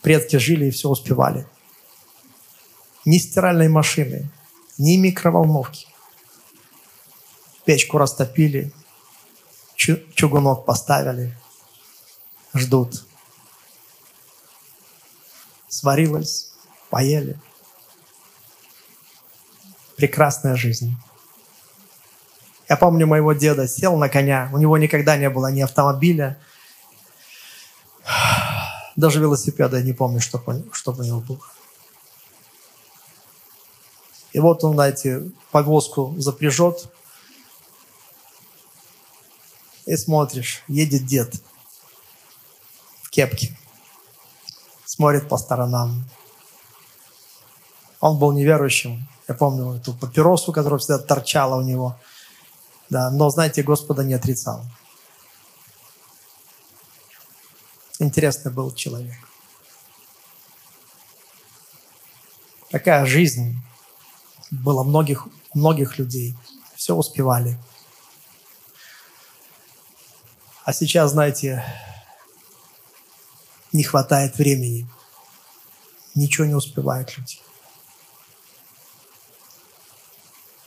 предки 0.00 0.36
жили 0.36 0.68
и 0.68 0.70
все 0.70 0.88
успевали. 0.88 1.46
Ни 3.04 3.18
стиральной 3.18 3.68
машины, 3.68 4.30
ни 4.78 4.96
микроволновки. 4.96 5.85
Печку 7.66 7.98
растопили, 7.98 8.72
чугунок 9.74 10.64
поставили, 10.64 11.36
ждут. 12.54 13.04
Сварилась, 15.68 16.52
поели. 16.88 17.38
Прекрасная 19.96 20.54
жизнь. 20.54 20.96
Я 22.68 22.76
помню 22.76 23.06
моего 23.06 23.32
деда, 23.32 23.66
сел 23.66 23.96
на 23.96 24.08
коня, 24.08 24.48
у 24.52 24.58
него 24.58 24.78
никогда 24.78 25.16
не 25.16 25.28
было 25.28 25.50
ни 25.50 25.60
автомобиля, 25.60 26.40
даже 28.94 29.20
велосипеда 29.20 29.78
я 29.78 29.82
не 29.82 29.92
помню, 29.92 30.20
что, 30.20 30.42
что 30.72 30.92
у 30.92 31.02
него 31.02 31.20
было. 31.20 31.40
И 34.32 34.38
вот 34.38 34.62
он, 34.64 34.74
знаете, 34.74 35.30
повозку 35.50 36.14
запряжет, 36.18 36.88
и 39.86 39.96
смотришь, 39.96 40.62
едет 40.66 41.06
дед 41.06 41.34
в 43.02 43.10
кепке, 43.10 43.56
смотрит 44.84 45.28
по 45.28 45.38
сторонам. 45.38 46.04
Он 48.00 48.18
был 48.18 48.32
неверующим. 48.32 49.08
Я 49.28 49.34
помню 49.34 49.74
эту 49.74 49.94
папиросу, 49.94 50.52
которая 50.52 50.78
всегда 50.78 50.98
торчала 50.98 51.56
у 51.56 51.62
него. 51.62 51.98
Да, 52.90 53.10
но, 53.10 53.30
знаете, 53.30 53.62
Господа 53.62 54.04
не 54.04 54.14
отрицал. 54.14 54.64
Интересный 57.98 58.52
был 58.52 58.72
человек. 58.74 59.16
Такая 62.70 63.06
жизнь 63.06 63.56
была 64.50 64.84
многих, 64.84 65.26
многих 65.54 65.98
людей. 65.98 66.36
Все 66.74 66.94
успевали. 66.94 67.58
А 70.66 70.72
сейчас, 70.72 71.12
знаете, 71.12 71.64
не 73.72 73.84
хватает 73.84 74.36
времени. 74.36 74.88
Ничего 76.16 76.44
не 76.44 76.54
успевают 76.54 77.16
люди. 77.16 77.38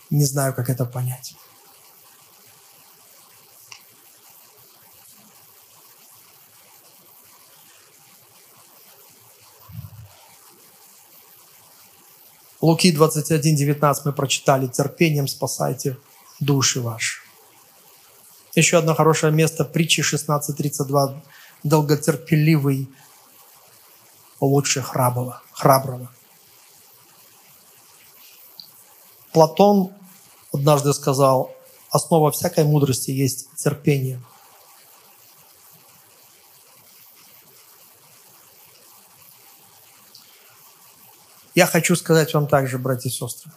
Не 0.09 0.23
знаю, 0.23 0.55
как 0.55 0.69
это 0.69 0.85
понять. 0.85 1.35
Луки 12.61 12.93
21, 12.93 13.53
19 13.53 14.05
мы 14.05 14.13
прочитали. 14.13 14.67
Терпением 14.67 15.27
спасайте 15.27 15.97
души 16.39 16.79
ваши. 16.79 17.18
Еще 18.59 18.77
одно 18.77 18.93
хорошее 18.93 19.31
место. 19.31 19.63
Притчи 19.63 20.01
16.32. 20.01 21.21
Долготерпеливый 21.63 22.89
лучше 24.41 24.81
храброго. 24.81 25.41
храброго. 25.53 26.11
Платон 29.31 29.93
однажды 30.51 30.93
сказал, 30.93 31.55
основа 31.89 32.31
всякой 32.31 32.65
мудрости 32.65 33.11
есть 33.11 33.47
терпение. 33.55 34.21
Я 41.55 41.65
хочу 41.65 41.95
сказать 41.95 42.33
вам 42.33 42.45
также, 42.47 42.77
братья 42.77 43.07
и 43.07 43.11
сестры, 43.13 43.53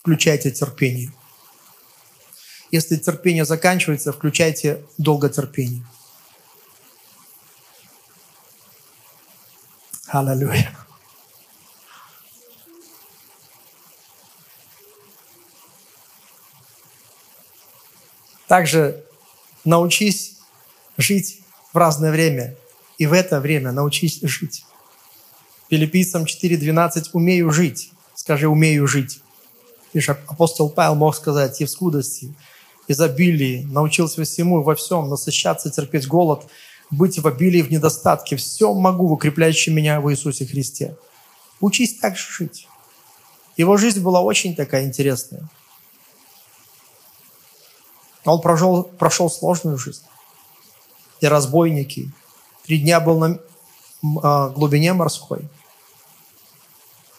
включайте 0.00 0.50
терпение. 0.50 1.12
Если 2.76 2.96
терпение 2.96 3.46
заканчивается, 3.46 4.12
включайте 4.12 4.84
долготерпение. 4.98 5.82
Аллилуйя. 10.08 10.76
Также 18.46 19.02
научись 19.64 20.36
жить 20.98 21.40
в 21.72 21.78
разное 21.78 22.12
время. 22.12 22.56
И 22.98 23.06
в 23.06 23.14
это 23.14 23.40
время 23.40 23.72
научись 23.72 24.20
жить. 24.20 24.66
Филиппийцам 25.70 26.24
4.12 26.24 27.06
«Умею 27.14 27.50
жить». 27.50 27.90
Скажи 28.14 28.46
«умею 28.46 28.86
жить». 28.86 29.22
Видишь, 29.94 30.10
апостол 30.10 30.68
Павел 30.68 30.94
мог 30.94 31.16
сказать 31.16 31.58
«И 31.62 31.64
в 31.64 31.70
скудости, 31.70 32.34
изобилии, 32.88 33.66
научился 33.70 34.22
всему 34.24 34.60
и 34.60 34.64
во 34.64 34.74
всем, 34.74 35.08
насыщаться, 35.08 35.70
терпеть 35.70 36.06
голод, 36.06 36.46
быть 36.90 37.18
в 37.18 37.26
обилии 37.26 37.62
в 37.62 37.70
недостатке. 37.70 38.36
Все 38.36 38.72
могу 38.72 39.08
в 39.08 39.12
меня 39.70 40.00
в 40.00 40.10
Иисусе 40.10 40.46
Христе». 40.46 40.96
Учись 41.60 41.98
так 41.98 42.16
жить. 42.16 42.68
Его 43.56 43.76
жизнь 43.78 44.02
была 44.02 44.20
очень 44.20 44.54
такая 44.54 44.84
интересная. 44.84 45.48
Он 48.24 48.40
прошел, 48.40 48.82
прошел 48.82 49.30
сложную 49.30 49.78
жизнь. 49.78 50.02
И 51.20 51.26
разбойники. 51.26 52.10
Три 52.64 52.78
дня 52.78 53.00
был 53.00 53.18
на 53.18 53.38
а, 54.22 54.50
глубине 54.50 54.92
морской 54.92 55.48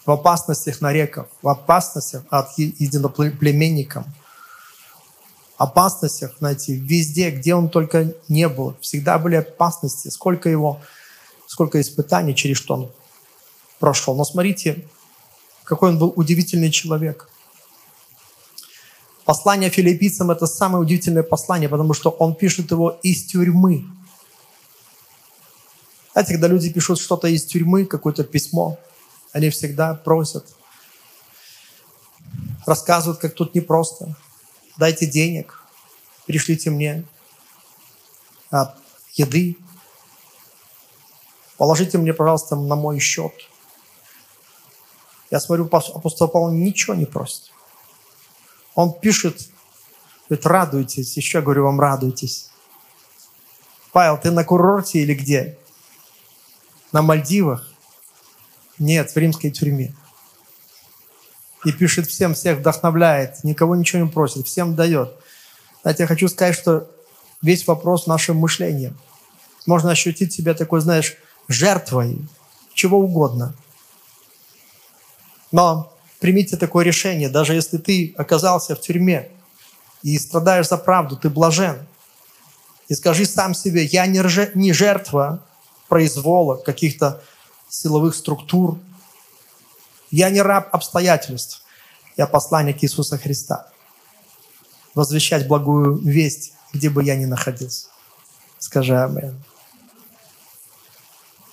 в 0.08 0.12
опасностях 0.12 0.80
на 0.80 0.94
реках, 0.94 1.28
в 1.42 1.50
опасностях 1.50 2.24
от 2.30 2.58
единоплеменников, 2.58 4.06
опасностях, 5.58 6.36
знаете, 6.40 6.76
везде, 6.76 7.32
где 7.32 7.56
он 7.56 7.70
только 7.70 8.14
не 8.28 8.48
был. 8.48 8.76
Всегда 8.82 9.18
были 9.18 9.36
опасности. 9.36 10.10
Сколько 10.10 10.50
его, 10.50 10.80
сколько 11.48 11.82
испытаний, 11.82 12.36
через 12.36 12.58
что 12.58 12.76
он 12.76 12.92
прошел. 13.80 14.16
Но 14.16 14.24
смотрите, 14.24 14.88
какой 15.64 15.90
он 15.90 16.00
был 16.00 16.14
удивительный 16.16 16.72
человек. 16.72 17.30
Послание 19.26 19.70
филиппийцам– 19.70 20.32
это 20.32 20.48
самое 20.48 20.82
удивительное 20.82 21.24
послание, 21.24 21.68
потому 21.68 21.94
что 21.94 22.12
он 22.12 22.34
пишет 22.34 22.72
его 22.72 22.98
из 23.04 23.26
тюрьмы. 23.26 23.86
Знаете, 26.14 26.34
когда 26.34 26.48
люди 26.48 26.72
пишут 26.72 27.00
что-то 27.00 27.28
из 27.28 27.46
тюрьмы, 27.46 27.86
какое-то 27.86 28.24
письмо, 28.24 28.80
они 29.34 29.50
всегда 29.50 29.94
просят, 29.96 30.46
рассказывают, 32.66 33.20
как 33.20 33.34
тут 33.34 33.54
непросто. 33.54 34.16
Дайте 34.78 35.08
денег, 35.08 35.64
пришлите 36.28 36.70
мне 36.70 37.04
а, 38.52 38.76
еды, 39.14 39.58
положите 41.58 41.98
мне, 41.98 42.14
пожалуйста, 42.14 42.56
на 42.56 42.76
мой 42.76 43.00
счет. 43.00 43.34
Я 45.32 45.40
смотрю, 45.40 45.66
апостол 45.66 46.28
Павел 46.28 46.52
ничего 46.52 46.94
не 46.94 47.06
просит. 47.06 47.52
Он 48.76 48.94
пишет, 48.94 49.50
говорит, 50.30 50.46
радуйтесь, 50.46 51.18
еще 51.18 51.42
говорю 51.42 51.64
вам, 51.64 51.80
радуйтесь. 51.80 52.52
Павел, 53.92 54.20
ты 54.20 54.30
на 54.30 54.44
курорте 54.44 55.00
или 55.00 55.16
где? 55.16 55.58
На 56.92 57.02
Мальдивах? 57.02 57.68
Нет, 58.78 59.10
в 59.10 59.18
римской 59.18 59.50
тюрьме. 59.50 59.96
И 61.66 61.72
пишет 61.72 62.08
всем, 62.08 62.34
всех 62.34 62.60
вдохновляет, 62.60 63.44
никого 63.44 63.76
ничего 63.76 64.04
не 64.04 64.10
просит, 64.10 64.48
всем 64.48 64.76
дает. 64.76 65.14
Знаете, 65.82 66.04
я 66.04 66.08
хочу 66.08 66.28
сказать, 66.28 66.56
что 66.56 66.90
весь 67.42 67.66
вопрос 67.68 68.04
в 68.04 68.08
нашем 68.08 68.38
мышлении. 68.38 68.94
Можно 69.66 69.92
ощутить 69.92 70.34
себя 70.34 70.54
такой, 70.54 70.82
знаешь, 70.82 71.16
жертвой, 71.48 72.20
чего 72.74 73.00
угодно. 73.00 73.54
Но 75.52 75.94
примите 76.20 76.58
такое 76.58 76.86
решение, 76.86 77.30
даже 77.30 77.54
если 77.54 77.78
ты 77.78 78.14
оказался 78.18 78.76
в 78.76 78.82
тюрьме 78.82 79.30
и 80.04 80.18
страдаешь 80.20 80.68
за 80.68 80.78
правду, 80.78 81.18
ты 81.18 81.30
блажен. 81.30 81.78
И 82.88 82.94
скажи 82.94 83.26
сам 83.26 83.54
себе, 83.54 83.84
я 83.84 84.06
не 84.06 84.74
жертва 84.74 85.44
произвола 85.88 86.56
каких-то 86.56 87.22
силовых 87.70 88.16
структур. 88.16 88.78
Я 90.12 90.30
не 90.30 90.42
раб 90.42 90.74
обстоятельств. 90.74 91.64
Я 92.16 92.28
посланник 92.28 92.84
Иисуса 92.84 93.18
Христа. 93.18 93.68
Возвещать 94.96 95.48
благую 95.48 95.98
весть, 95.98 96.54
где 96.74 96.90
бы 96.90 97.04
я 97.04 97.16
ни 97.16 97.26
находился. 97.26 97.90
Скажи 98.58 98.98
Амин. 99.00 99.44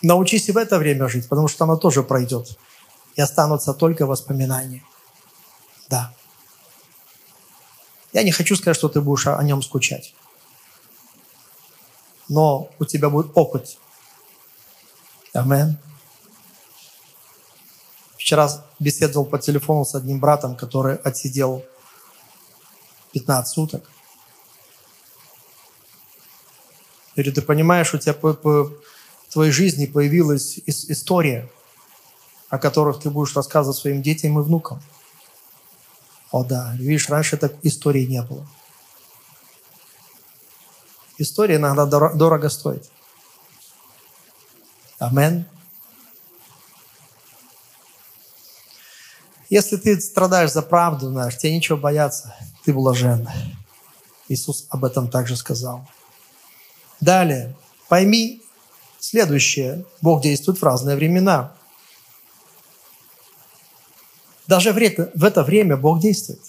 Научись 0.03 0.49
и 0.49 0.53
в 0.53 0.57
это 0.57 0.79
время 0.79 1.09
жить, 1.09 1.29
потому 1.29 1.49
что 1.49 1.65
оно 1.65 1.77
тоже 1.77 2.03
пройдет. 2.03 2.59
И 3.17 3.21
останутся 3.21 3.75
только 3.75 4.07
воспоминания. 4.07 4.83
Да. 5.89 6.13
Я 8.13 8.23
не 8.23 8.33
хочу 8.33 8.57
сказать, 8.57 8.77
что 8.77 8.89
ты 8.89 9.01
будешь 9.01 9.27
о 9.27 9.43
нем 9.43 9.63
скучать. 9.63 10.15
Но 12.29 12.71
у 12.79 12.85
тебя 12.85 13.11
будет 13.11 13.33
опыт. 13.35 13.77
Аминь. 15.33 15.77
Вчера 18.25 18.49
беседовал 18.79 19.27
по 19.27 19.39
телефону 19.39 19.85
с 19.85 19.95
одним 19.95 20.19
братом, 20.19 20.57
который 20.57 20.97
отсидел 20.97 21.63
15 23.13 23.53
суток. 23.53 23.85
Я 27.17 27.23
говорю, 27.23 27.35
ты 27.35 27.43
понимаешь, 27.43 27.93
у 27.93 27.99
тебя 27.99 28.15
по, 28.15 28.33
по 28.33 28.73
твоей 29.31 29.53
жизни 29.53 29.85
появилась 29.85 30.59
история, 30.65 31.51
о 32.49 32.57
которых 32.57 32.99
ты 32.99 33.11
будешь 33.11 33.37
рассказывать 33.37 33.77
своим 33.77 34.01
детям 34.01 34.39
и 34.39 34.43
внукам. 34.43 34.83
О 36.31 36.45
да, 36.45 36.73
видишь, 36.77 37.11
раньше 37.11 37.37
такой 37.37 37.59
истории 37.65 38.07
не 38.07 38.23
было. 38.23 38.47
История 41.19 41.57
иногда 41.57 41.85
дорого 41.85 42.49
стоит. 42.49 42.91
Аминь. 44.99 45.45
Если 49.55 49.77
ты 49.77 50.01
страдаешь 50.01 50.51
за 50.51 50.63
правду, 50.63 51.11
знаешь, 51.11 51.39
тебе 51.39 51.55
нечего 51.55 51.77
бояться, 51.77 52.35
ты 52.65 52.73
блажен. 52.73 53.29
Иисус 54.29 54.67
об 54.69 54.85
этом 54.85 55.09
также 55.09 55.37
сказал. 55.37 55.87
Далее, 57.01 57.55
пойми 57.89 58.43
следующее. 58.99 59.85
Бог 60.03 60.23
действует 60.23 60.59
в 60.59 60.65
разные 60.65 60.97
времена. 60.97 61.55
Даже 64.49 64.73
в 64.73 64.77
это, 64.77 65.13
в 65.15 65.23
это 65.23 65.45
время 65.45 65.77
Бог 65.77 66.01
действует. 66.01 66.43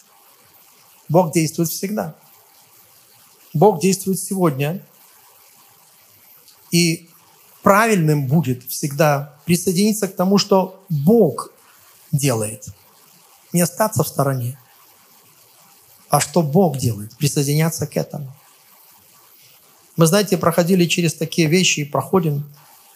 Бог 1.08 1.32
действует 1.32 1.70
всегда. 1.70 2.16
Бог 3.54 3.82
действует 3.82 4.20
сегодня. 4.20 4.84
И 6.72 7.08
правильным 7.62 8.26
будет 8.26 8.64
всегда 8.64 9.38
присоединиться 9.46 10.08
к 10.08 10.16
тому, 10.16 10.40
что 10.40 10.84
Бог 10.90 11.52
делает. 12.12 12.74
Не 13.56 13.62
остаться 13.62 14.04
в 14.04 14.08
стороне, 14.10 14.60
а 16.10 16.20
что 16.20 16.42
Бог 16.42 16.76
делает, 16.76 17.16
присоединяться 17.16 17.88
к 17.88 17.96
этому. 17.96 18.36
Мы, 19.96 20.08
знаете, 20.08 20.38
проходили 20.38 20.84
через 20.88 21.14
такие 21.14 21.48
вещи 21.48 21.80
и 21.80 21.86
проходим. 21.86 22.44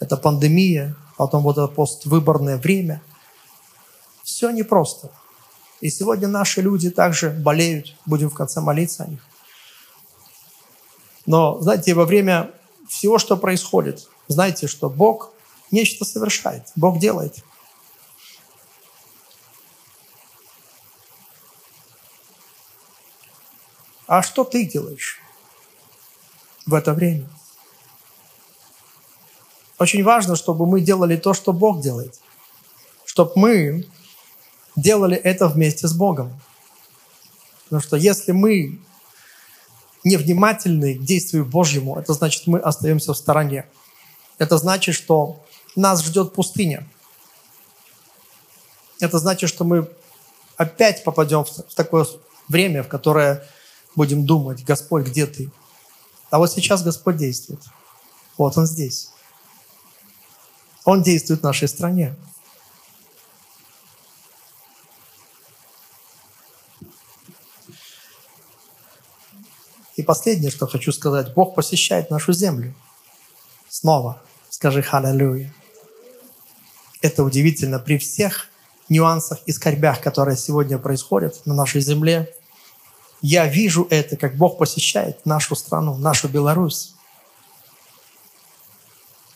Это 0.01 0.17
пандемия, 0.17 0.97
потом 1.15 1.43
вот 1.43 1.57
это 1.57 1.67
поствыборное 1.67 2.57
время. 2.57 3.01
Все 4.21 4.49
непросто. 4.49 5.11
И 5.79 5.89
сегодня 5.89 6.27
наши 6.27 6.61
люди 6.61 6.89
также 6.89 7.29
болеют. 7.29 7.95
Будем 8.05 8.29
в 8.29 8.33
конце 8.33 8.59
молиться 8.59 9.05
о 9.05 9.07
них. 9.07 9.25
Но, 11.25 11.61
знаете, 11.61 11.93
во 11.93 12.03
время 12.03 12.51
всего, 12.89 13.17
что 13.17 13.37
происходит, 13.37 14.09
знайте, 14.27 14.67
что 14.67 14.89
Бог 14.89 15.31
нечто 15.71 16.03
совершает. 16.03 16.63
Бог 16.75 16.99
делает. 16.99 17.45
А 24.09 24.23
что 24.23 24.43
ты 24.43 24.65
делаешь 24.65 25.21
в 26.65 26.73
это 26.73 26.95
время? 26.95 27.29
Очень 29.77 30.03
важно, 30.03 30.35
чтобы 30.35 30.65
мы 30.65 30.81
делали 30.81 31.15
то, 31.15 31.35
что 31.35 31.53
Бог 31.53 31.79
делает. 31.81 32.19
Чтобы 33.05 33.33
мы 33.35 33.87
делали 34.75 35.15
это 35.15 35.47
вместе 35.47 35.87
с 35.87 35.93
Богом. 35.93 36.41
Потому 37.65 37.83
что 37.83 37.97
если 37.97 38.31
мы 38.31 38.81
невнимательны 40.03 40.95
к 40.95 41.03
действию 41.03 41.45
Божьему, 41.45 41.95
это 41.99 42.13
значит, 42.13 42.47
мы 42.47 42.57
остаемся 42.57 43.13
в 43.13 43.17
стороне. 43.17 43.69
Это 44.39 44.57
значит, 44.57 44.95
что 44.95 45.45
нас 45.75 46.03
ждет 46.03 46.33
пустыня. 46.33 46.83
Это 48.99 49.19
значит, 49.19 49.51
что 49.51 49.65
мы 49.65 49.87
опять 50.57 51.03
попадем 51.03 51.45
в 51.45 51.75
такое 51.75 52.07
время, 52.47 52.81
в 52.81 52.87
которое 52.87 53.47
будем 53.95 54.25
думать, 54.25 54.63
Господь, 54.63 55.05
где 55.07 55.25
ты? 55.25 55.51
А 56.29 56.37
вот 56.37 56.51
сейчас 56.51 56.83
Господь 56.83 57.17
действует. 57.17 57.61
Вот 58.37 58.57
Он 58.57 58.65
здесь. 58.65 59.11
Он 60.85 61.03
действует 61.03 61.41
в 61.41 61.43
нашей 61.43 61.67
стране. 61.67 62.15
И 69.95 70.01
последнее, 70.01 70.49
что 70.49 70.65
хочу 70.65 70.93
сказать, 70.93 71.33
Бог 71.33 71.55
посещает 71.55 72.09
нашу 72.09 72.31
землю. 72.31 72.73
Снова 73.67 74.21
скажи 74.49 74.81
«Халлелуя». 74.81 75.53
Это 77.01 77.23
удивительно 77.23 77.79
при 77.79 77.97
всех 77.97 78.47
нюансах 78.87 79.39
и 79.45 79.51
скорбях, 79.51 80.01
которые 80.01 80.37
сегодня 80.37 80.77
происходят 80.77 81.45
на 81.45 81.53
нашей 81.53 81.81
земле. 81.81 82.33
Я 83.21 83.47
вижу 83.47 83.87
это, 83.89 84.15
как 84.15 84.37
Бог 84.37 84.57
посещает 84.57 85.25
нашу 85.25 85.55
страну, 85.55 85.97
нашу 85.97 86.29
Беларусь. 86.29 86.93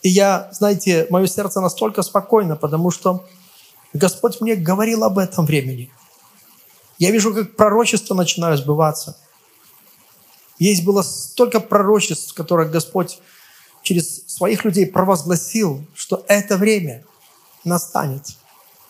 И 0.02 0.08
я, 0.08 0.48
знаете, 0.52 1.06
мое 1.10 1.26
сердце 1.26 1.60
настолько 1.60 2.02
спокойно, 2.02 2.56
потому 2.56 2.90
что 2.90 3.24
Господь 3.92 4.40
мне 4.40 4.54
говорил 4.54 5.04
об 5.04 5.18
этом 5.18 5.46
времени. 5.46 5.90
Я 6.98 7.10
вижу, 7.10 7.34
как 7.34 7.56
пророчества 7.56 8.14
начинают 8.14 8.60
сбываться. 8.60 9.16
Есть 10.58 10.84
было 10.84 11.02
столько 11.02 11.60
пророчеств, 11.60 12.34
которые 12.34 12.68
Господь 12.68 13.18
через 13.82 14.26
своих 14.26 14.64
людей 14.64 14.86
провозгласил, 14.86 15.84
что 15.94 16.24
это 16.28 16.56
время 16.56 17.04
настанет, 17.64 18.26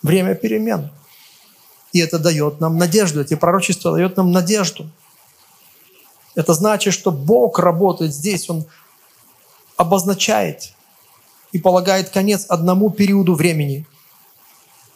время 0.01 0.35
перемен. 0.35 0.91
И 1.95 1.99
это 1.99 2.19
дает 2.19 2.59
нам 2.59 2.77
надежду, 2.77 3.21
эти 3.21 3.35
пророчества 3.35 3.93
дают 3.93 4.17
нам 4.17 4.33
надежду. 4.33 4.91
Это 6.35 6.53
значит, 6.53 6.93
что 6.93 7.09
Бог 7.09 7.57
работает 7.57 8.13
здесь, 8.13 8.49
Он 8.49 8.65
обозначает 9.77 10.73
и 11.53 11.57
полагает 11.57 12.09
конец 12.09 12.47
одному 12.49 12.89
периоду 12.89 13.33
времени 13.33 13.87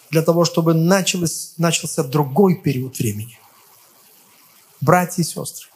для 0.09 0.21
того, 0.23 0.43
чтобы 0.43 0.73
начался, 0.73 1.53
начался 1.55 2.03
другой 2.03 2.55
период 2.55 2.99
времени. 2.99 3.39
Братья 4.81 5.21
и 5.21 5.25
сестры, 5.25 5.69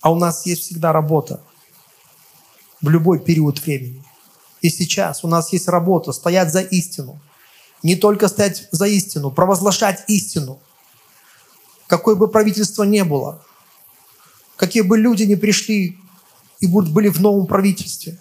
а 0.00 0.10
у 0.10 0.16
нас 0.16 0.46
есть 0.46 0.62
всегда 0.62 0.92
работа 0.92 1.40
в 2.80 2.88
любой 2.88 3.20
период 3.20 3.60
времени. 3.60 4.02
И 4.62 4.68
сейчас 4.68 5.22
у 5.22 5.28
нас 5.28 5.52
есть 5.52 5.68
работа, 5.68 6.10
стоять 6.10 6.50
за 6.50 6.62
истину. 6.62 7.20
Не 7.82 7.96
только 7.96 8.28
стоять 8.28 8.68
за 8.70 8.86
истину, 8.86 9.30
провозглашать 9.30 10.04
истину. 10.08 10.58
Какое 11.86 12.14
бы 12.16 12.28
правительство 12.28 12.82
ни 12.82 13.02
было, 13.02 13.44
какие 14.56 14.82
бы 14.82 14.98
люди 14.98 15.22
ни 15.22 15.36
пришли 15.36 15.98
и 16.58 16.66
были 16.66 17.08
в 17.08 17.20
новом 17.20 17.46
правительстве, 17.46 18.18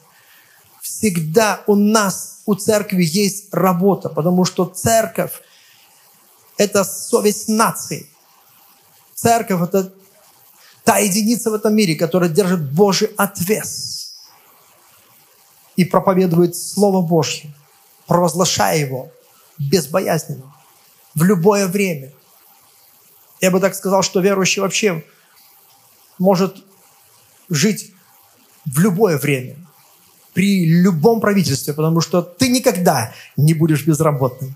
всегда 0.82 1.64
у 1.66 1.76
нас, 1.76 2.42
у 2.46 2.54
церкви 2.54 3.04
есть 3.04 3.52
работа, 3.52 4.10
потому 4.10 4.46
что 4.46 4.66
церковь– 4.66 5.42
это 6.58 6.84
совесть 6.84 7.48
нации. 7.48 8.08
Церковь– 9.16 9.62
это 9.68 9.92
Та 10.86 11.00
единица 11.00 11.50
в 11.50 11.56
этом 11.56 11.76
мире, 11.76 11.96
которая 11.96 12.30
держит 12.30 12.72
Божий 12.72 13.10
отвес 13.18 14.14
и 15.76 15.84
проповедует 15.84 16.56
Слово 16.56 17.02
Божье, 17.02 17.52
провозглашая 18.06 18.78
его 18.78 19.12
безбоязненно, 19.60 20.54
в 21.14 21.24
любое 21.24 21.68
время. 21.68 22.12
Я 23.42 23.52
бы 23.52 23.60
так 23.60 23.76
сказал, 23.76 24.04
что 24.04 24.20
верующий 24.20 24.62
вообще 24.62 25.04
может 26.18 26.64
жить 27.50 27.94
в 28.66 28.80
любое 28.80 29.18
время, 29.18 29.58
при 30.34 30.66
любом 30.66 31.22
правительстве, 31.22 31.74
потому 31.74 32.02
что 32.02 32.22
ты 32.22 32.50
никогда 32.50 33.14
не 33.38 33.54
будешь 33.54 33.86
безработным. 33.86 34.56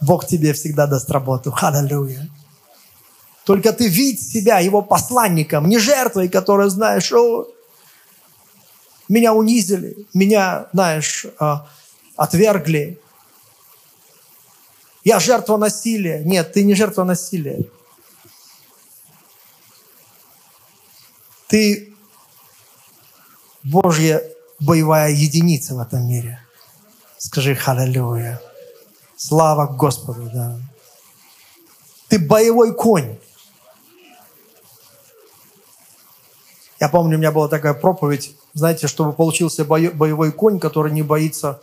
Бог 0.00 0.26
тебе 0.26 0.52
всегда 0.52 0.86
даст 0.86 1.10
работу. 1.10 1.54
Аллилуйя. 1.60 2.28
Только 3.44 3.72
ты 3.72 3.88
видь 3.88 4.20
себя 4.20 4.58
его 4.58 4.82
посланником, 4.82 5.68
не 5.68 5.78
жертвой, 5.78 6.28
которая, 6.28 6.68
знаешь, 6.68 7.12
о, 7.12 7.46
меня 9.08 9.32
унизили, 9.32 9.96
меня, 10.12 10.66
знаешь, 10.72 11.26
а, 11.38 11.68
отвергли. 12.16 13.00
Я 15.06 15.20
жертва 15.20 15.56
насилия. 15.56 16.24
Нет, 16.24 16.52
ты 16.52 16.64
не 16.64 16.74
жертва 16.74 17.04
насилия. 17.04 17.64
Ты 21.46 21.94
Божья 23.62 24.20
боевая 24.58 25.12
единица 25.12 25.76
в 25.76 25.78
этом 25.78 26.08
мире. 26.08 26.40
Скажи 27.18 27.54
«Халлелуя». 27.54 28.42
Слава 29.16 29.68
Господу, 29.68 30.28
да. 30.34 30.58
Ты 32.08 32.18
боевой 32.18 32.74
конь. 32.74 33.16
Я 36.80 36.88
помню, 36.88 37.16
у 37.16 37.20
меня 37.20 37.30
была 37.30 37.46
такая 37.46 37.74
проповедь, 37.74 38.36
знаете, 38.54 38.88
чтобы 38.88 39.12
получился 39.12 39.64
боевой 39.64 40.32
конь, 40.32 40.58
который 40.58 40.90
не 40.90 41.02
боится 41.02 41.62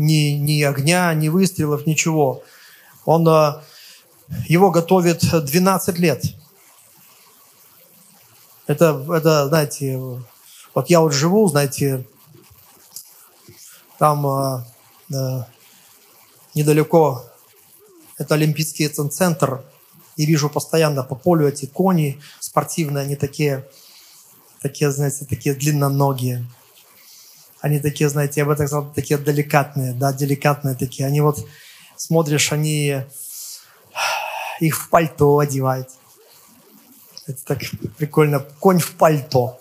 ни, 0.00 0.38
ни 0.38 0.62
огня, 0.62 1.12
ни 1.14 1.28
выстрелов, 1.28 1.86
ничего. 1.86 2.42
Он, 3.04 3.28
э, 3.28 3.60
его 4.48 4.70
готовит 4.70 5.20
12 5.44 5.98
лет. 5.98 6.24
Это, 8.66 9.04
это, 9.14 9.48
знаете, 9.48 9.98
вот 10.74 10.88
я 10.90 11.00
вот 11.00 11.12
живу, 11.12 11.48
знаете, 11.48 12.06
там 13.98 14.26
э, 14.26 14.64
э, 15.12 15.44
недалеко, 16.54 17.26
это 18.16 18.34
Олимпийский 18.34 18.88
центр, 18.88 19.62
и 20.16 20.26
вижу 20.26 20.48
постоянно 20.48 21.02
по 21.02 21.14
полю 21.14 21.46
эти 21.48 21.66
кони 21.66 22.20
спортивные, 22.38 23.04
они 23.04 23.16
такие 23.16 23.66
такие, 24.62 24.90
знаете, 24.90 25.24
такие 25.24 25.54
длинноногие. 25.54 26.46
Они 27.60 27.78
такие, 27.78 28.08
знаете, 28.08 28.40
я 28.40 28.46
бы 28.46 28.56
так 28.56 28.68
сказал, 28.68 28.90
такие 28.94 29.18
деликатные, 29.18 29.92
да, 29.92 30.12
деликатные 30.12 30.74
такие. 30.74 31.06
Они 31.06 31.20
вот, 31.20 31.46
смотришь, 31.96 32.52
они 32.52 33.02
их 34.60 34.78
в 34.78 34.88
пальто 34.88 35.38
одевают. 35.38 35.88
Это 37.26 37.44
так 37.44 37.58
прикольно. 37.98 38.40
Конь 38.60 38.78
в 38.78 38.92
пальто. 38.92 39.60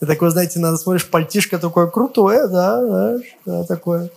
И 0.00 0.04
такой, 0.04 0.30
знаете, 0.30 0.58
надо 0.58 0.76
смотришь, 0.76 1.08
пальтишко 1.08 1.58
такое 1.58 1.86
крутое, 1.86 2.48
да, 2.48 2.82
да, 2.82 3.18
да 3.46 3.64
такое. 3.64 4.10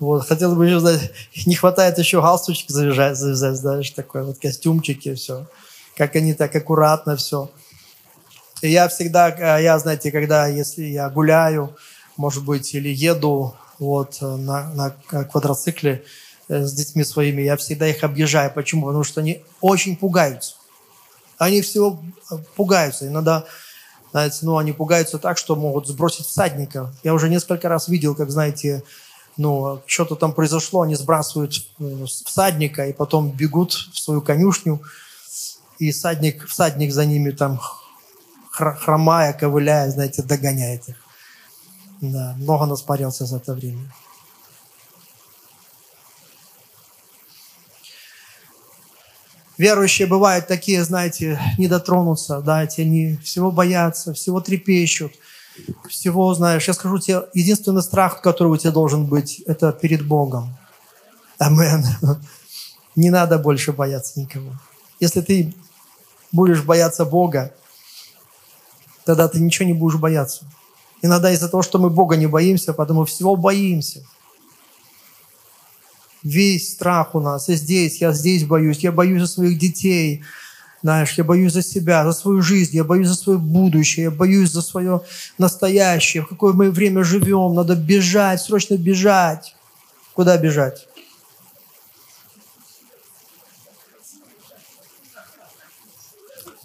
Вот, 0.00 0.26
хотел 0.26 0.56
бы 0.56 0.66
еще 0.66 0.80
знать, 0.80 1.10
не 1.46 1.54
хватает 1.54 1.98
еще 1.98 2.20
галстучек 2.20 2.70
завязать, 2.70 3.16
завязать, 3.16 3.56
знаешь, 3.56 3.90
такой 3.90 4.24
вот 4.24 4.38
костюмчики, 4.38 5.14
все. 5.14 5.46
Как 5.96 6.16
они 6.16 6.34
так 6.34 6.54
аккуратно 6.56 7.16
все. 7.16 7.50
И 8.64 8.70
я 8.70 8.88
всегда, 8.88 9.28
э, 9.28 9.62
я, 9.62 9.78
знаете, 9.78 10.10
когда, 10.10 10.46
если 10.46 10.84
я 10.84 11.10
гуляю, 11.10 11.76
может 12.16 12.42
быть, 12.46 12.74
или 12.74 12.88
еду 12.88 13.54
вот 13.78 14.22
на, 14.22 14.72
на 14.72 14.90
квадроцикле 15.24 16.02
э, 16.48 16.64
с 16.64 16.72
детьми 16.72 17.04
своими, 17.04 17.42
я 17.42 17.58
всегда 17.58 17.86
их 17.86 18.02
объезжаю. 18.02 18.50
Почему? 18.50 18.86
Потому 18.86 19.04
что 19.04 19.20
они 19.20 19.42
очень 19.60 19.96
пугаются. 19.98 20.54
Они 21.36 21.60
всего 21.60 22.02
э, 22.30 22.36
пугаются. 22.56 23.06
Иногда, 23.06 23.44
знаете, 24.12 24.38
ну, 24.40 24.56
они 24.56 24.72
пугаются 24.72 25.18
так, 25.18 25.36
что 25.36 25.56
могут 25.56 25.86
сбросить 25.86 26.24
всадника. 26.24 26.90
Я 27.02 27.12
уже 27.12 27.28
несколько 27.28 27.68
раз 27.68 27.88
видел, 27.88 28.14
как, 28.14 28.30
знаете, 28.30 28.82
ну, 29.36 29.82
что-то 29.84 30.14
там 30.14 30.32
произошло, 30.32 30.80
они 30.80 30.94
сбрасывают 30.94 31.52
э, 31.80 32.06
всадника 32.06 32.86
и 32.86 32.94
потом 32.94 33.30
бегут 33.30 33.72
в 33.72 33.98
свою 33.98 34.22
конюшню, 34.22 34.80
и 35.78 35.92
всадник, 35.92 36.48
всадник 36.48 36.94
за 36.94 37.04
ними 37.04 37.30
там 37.30 37.60
хромая, 38.54 39.32
ковыляя, 39.32 39.90
знаете, 39.90 40.22
догоняет 40.22 40.88
их. 40.88 40.96
Да, 42.00 42.34
много 42.38 42.66
наспарился 42.66 43.26
за 43.26 43.38
это 43.38 43.54
время. 43.54 43.92
Верующие 49.56 50.08
бывают 50.08 50.48
такие, 50.48 50.82
знаете, 50.84 51.40
не 51.58 51.68
дотронутся, 51.68 52.40
да, 52.40 52.64
эти 52.64 52.80
они 52.80 53.16
всего 53.18 53.52
боятся, 53.52 54.12
всего 54.12 54.40
трепещут, 54.40 55.12
всего, 55.88 56.34
знаешь, 56.34 56.66
я 56.66 56.74
скажу 56.74 56.98
тебе, 56.98 57.22
единственный 57.34 57.82
страх, 57.82 58.20
который 58.20 58.48
у 58.48 58.56
тебя 58.56 58.72
должен 58.72 59.06
быть, 59.06 59.40
это 59.46 59.72
перед 59.72 60.04
Богом. 60.06 60.56
Амен. 61.38 61.84
Не 62.96 63.10
надо 63.10 63.38
больше 63.38 63.72
бояться 63.72 64.20
никого. 64.20 64.52
Если 65.00 65.20
ты 65.20 65.54
будешь 66.32 66.62
бояться 66.62 67.04
Бога, 67.04 67.52
тогда 69.04 69.28
ты 69.28 69.40
ничего 69.40 69.66
не 69.66 69.74
будешь 69.74 69.98
бояться. 69.98 70.44
Иногда 71.02 71.30
из-за 71.32 71.48
того, 71.48 71.62
что 71.62 71.78
мы 71.78 71.90
Бога 71.90 72.16
не 72.16 72.26
боимся, 72.26 72.72
потому 72.72 73.04
всего 73.04 73.36
боимся. 73.36 74.02
Весь 76.22 76.72
страх 76.72 77.14
у 77.14 77.20
нас. 77.20 77.48
И 77.48 77.54
здесь, 77.54 78.00
я 78.00 78.12
здесь 78.12 78.44
боюсь. 78.44 78.78
Я 78.78 78.92
боюсь 78.92 79.20
за 79.20 79.26
своих 79.26 79.58
детей. 79.58 80.22
Знаешь, 80.82 81.12
я 81.12 81.24
боюсь 81.24 81.52
за 81.52 81.62
себя, 81.62 82.04
за 82.04 82.12
свою 82.12 82.42
жизнь, 82.42 82.76
я 82.76 82.84
боюсь 82.84 83.08
за 83.08 83.14
свое 83.14 83.38
будущее, 83.38 84.04
я 84.04 84.10
боюсь 84.10 84.50
за 84.50 84.60
свое 84.60 85.00
настоящее, 85.38 86.22
в 86.22 86.28
какое 86.28 86.52
мы 86.52 86.70
время 86.70 87.04
живем. 87.04 87.54
Надо 87.54 87.74
бежать, 87.74 88.42
срочно 88.42 88.76
бежать. 88.76 89.56
Куда 90.12 90.36
бежать? 90.36 90.86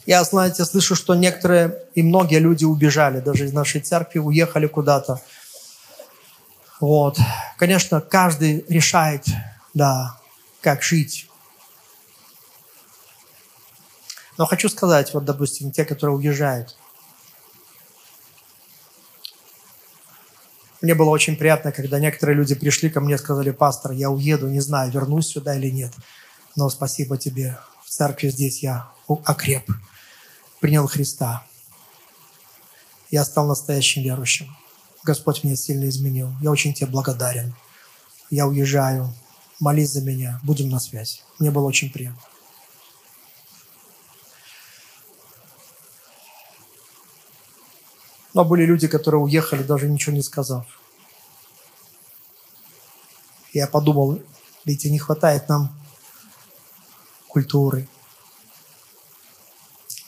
Я, 0.09 0.23
знаете, 0.23 0.65
слышу, 0.65 0.95
что 0.95 1.13
некоторые 1.13 1.83
и 1.93 2.01
многие 2.01 2.39
люди 2.39 2.65
убежали, 2.65 3.19
даже 3.19 3.45
из 3.45 3.53
нашей 3.53 3.79
церкви 3.79 4.17
уехали 4.17 4.65
куда-то. 4.65 5.21
Вот. 6.79 7.19
Конечно, 7.59 8.01
каждый 8.01 8.65
решает, 8.67 9.27
да, 9.75 10.19
как 10.61 10.81
жить. 10.81 11.29
Но 14.39 14.47
хочу 14.47 14.67
сказать, 14.67 15.13
вот, 15.13 15.25
допустим, 15.25 15.71
те, 15.71 15.85
которые 15.85 16.15
уезжают. 16.15 16.75
Мне 20.81 20.95
было 20.95 21.11
очень 21.11 21.35
приятно, 21.35 21.71
когда 21.71 21.99
некоторые 21.99 22.35
люди 22.35 22.55
пришли 22.55 22.89
ко 22.89 22.99
мне 22.99 23.13
и 23.13 23.19
сказали, 23.19 23.51
пастор, 23.51 23.91
я 23.91 24.09
уеду, 24.09 24.47
не 24.49 24.59
знаю, 24.59 24.91
вернусь 24.91 25.27
сюда 25.27 25.55
или 25.55 25.69
нет. 25.69 25.93
Но 26.55 26.67
спасибо 26.71 27.15
тебе, 27.19 27.59
в 27.85 27.91
церкви 27.91 28.29
здесь 28.29 28.63
я 28.63 28.89
окреп 29.07 29.69
принял 30.59 30.87
Христа. 30.87 31.45
Я 33.09 33.25
стал 33.25 33.47
настоящим 33.47 34.03
верующим. 34.03 34.55
Господь 35.03 35.43
меня 35.43 35.55
сильно 35.55 35.87
изменил. 35.89 36.31
Я 36.41 36.51
очень 36.51 36.73
тебе 36.73 36.87
благодарен. 36.87 37.55
Я 38.29 38.47
уезжаю. 38.47 39.13
Молись 39.59 39.91
за 39.91 40.01
меня. 40.01 40.39
Будем 40.43 40.69
на 40.69 40.79
связи. 40.79 41.21
Мне 41.39 41.51
было 41.51 41.65
очень 41.65 41.91
приятно. 41.91 42.21
Но 48.33 48.45
были 48.45 48.63
люди, 48.63 48.87
которые 48.87 49.21
уехали, 49.21 49.63
даже 49.63 49.89
ничего 49.89 50.15
не 50.15 50.21
сказав. 50.21 50.65
Я 53.53 53.65
подумал, 53.65 54.21
видите, 54.65 54.91
не 54.91 54.99
хватает 54.99 55.49
нам 55.49 55.75
культуры. 57.27 57.89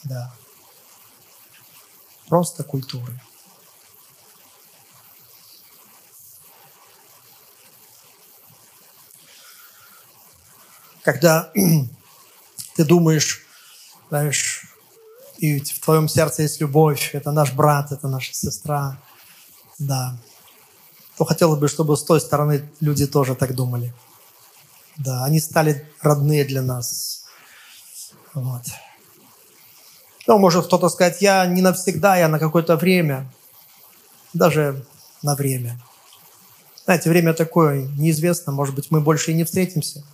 Да 0.04 0.32
просто 2.32 2.64
культуры. 2.64 3.12
Когда 11.02 11.52
ты 12.74 12.84
думаешь, 12.86 13.44
знаешь, 14.08 14.64
и 15.36 15.60
в 15.60 15.80
твоем 15.80 16.08
сердце 16.08 16.44
есть 16.44 16.58
любовь, 16.62 17.10
это 17.12 17.32
наш 17.32 17.52
брат, 17.52 17.92
это 17.92 18.08
наша 18.08 18.32
сестра, 18.32 18.96
да, 19.78 20.16
то 21.18 21.26
хотелось 21.26 21.60
бы, 21.60 21.68
чтобы 21.68 21.98
с 21.98 22.02
той 22.02 22.18
стороны 22.18 22.66
люди 22.80 23.06
тоже 23.06 23.34
так 23.34 23.54
думали. 23.54 23.92
Да, 24.96 25.22
они 25.26 25.38
стали 25.38 25.86
родные 26.00 26.46
для 26.46 26.62
нас. 26.62 27.24
Вот. 28.32 28.62
Ну, 30.26 30.38
может 30.38 30.66
кто-то 30.66 30.88
сказать, 30.88 31.20
я 31.20 31.46
не 31.46 31.62
навсегда, 31.62 32.16
я 32.16 32.28
на 32.28 32.38
какое-то 32.38 32.76
время. 32.76 33.30
Даже 34.32 34.84
на 35.22 35.34
время. 35.34 35.80
Знаете, 36.84 37.10
время 37.10 37.34
такое 37.34 37.86
неизвестно, 37.96 38.52
может 38.52 38.74
быть, 38.74 38.90
мы 38.90 39.00
больше 39.00 39.32
и 39.32 39.34
не 39.34 39.44
встретимся. 39.44 40.04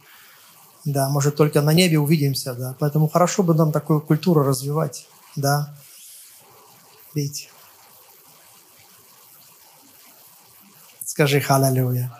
Да, 0.84 1.08
может, 1.08 1.36
только 1.36 1.60
на 1.60 1.72
небе 1.72 1.98
увидимся, 1.98 2.54
да. 2.54 2.74
Поэтому 2.78 3.08
хорошо 3.08 3.42
бы 3.42 3.54
нам 3.54 3.72
такую 3.72 4.00
культуру 4.00 4.42
развивать, 4.42 5.06
да. 5.36 5.74
Видите? 7.14 7.48
Скажи 11.04 11.40
халалюя. 11.40 12.12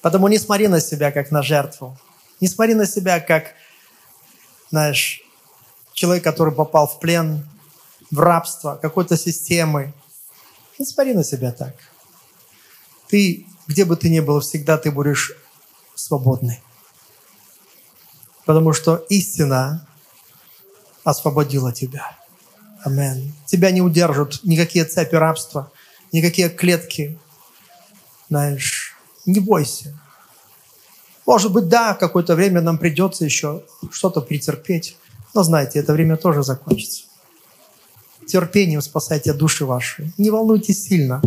Потому 0.00 0.28
не 0.28 0.38
смотри 0.38 0.68
на 0.68 0.80
себя, 0.80 1.12
как 1.12 1.30
на 1.30 1.42
жертву. 1.42 1.98
Не 2.40 2.48
смотри 2.48 2.74
на 2.74 2.86
себя, 2.86 3.20
как, 3.20 3.54
знаешь, 4.70 5.22
человек, 6.00 6.24
который 6.24 6.54
попал 6.54 6.86
в 6.86 6.98
плен, 6.98 7.46
в 8.10 8.20
рабство 8.20 8.78
какой-то 8.80 9.18
системы. 9.18 9.92
Не 10.78 10.86
смотри 10.86 11.12
на 11.12 11.22
себя 11.22 11.52
так. 11.52 11.74
Ты, 13.08 13.46
где 13.66 13.84
бы 13.84 13.96
ты 13.96 14.08
ни 14.08 14.20
был, 14.20 14.40
всегда 14.40 14.78
ты 14.78 14.90
будешь 14.90 15.32
свободный. 15.94 16.62
Потому 18.46 18.72
что 18.72 18.96
истина 19.10 19.86
освободила 21.04 21.70
тебя. 21.70 22.16
Амен. 22.82 23.34
Тебя 23.44 23.70
не 23.70 23.82
удержат 23.82 24.40
никакие 24.42 24.86
цепи 24.86 25.16
рабства, 25.16 25.70
никакие 26.12 26.48
клетки. 26.48 27.18
Знаешь, 28.30 28.96
не 29.26 29.40
бойся. 29.40 29.94
Может 31.26 31.52
быть, 31.52 31.68
да, 31.68 31.94
какое-то 31.94 32.34
время 32.36 32.62
нам 32.62 32.78
придется 32.78 33.26
еще 33.26 33.64
что-то 33.92 34.22
претерпеть. 34.22 34.96
Но 35.34 35.42
знаете, 35.42 35.78
это 35.78 35.92
время 35.92 36.16
тоже 36.16 36.42
закончится. 36.42 37.04
Терпением 38.26 38.80
спасайте 38.82 39.32
души 39.32 39.64
ваши. 39.64 40.12
Не 40.18 40.30
волнуйтесь 40.30 40.84
сильно. 40.84 41.22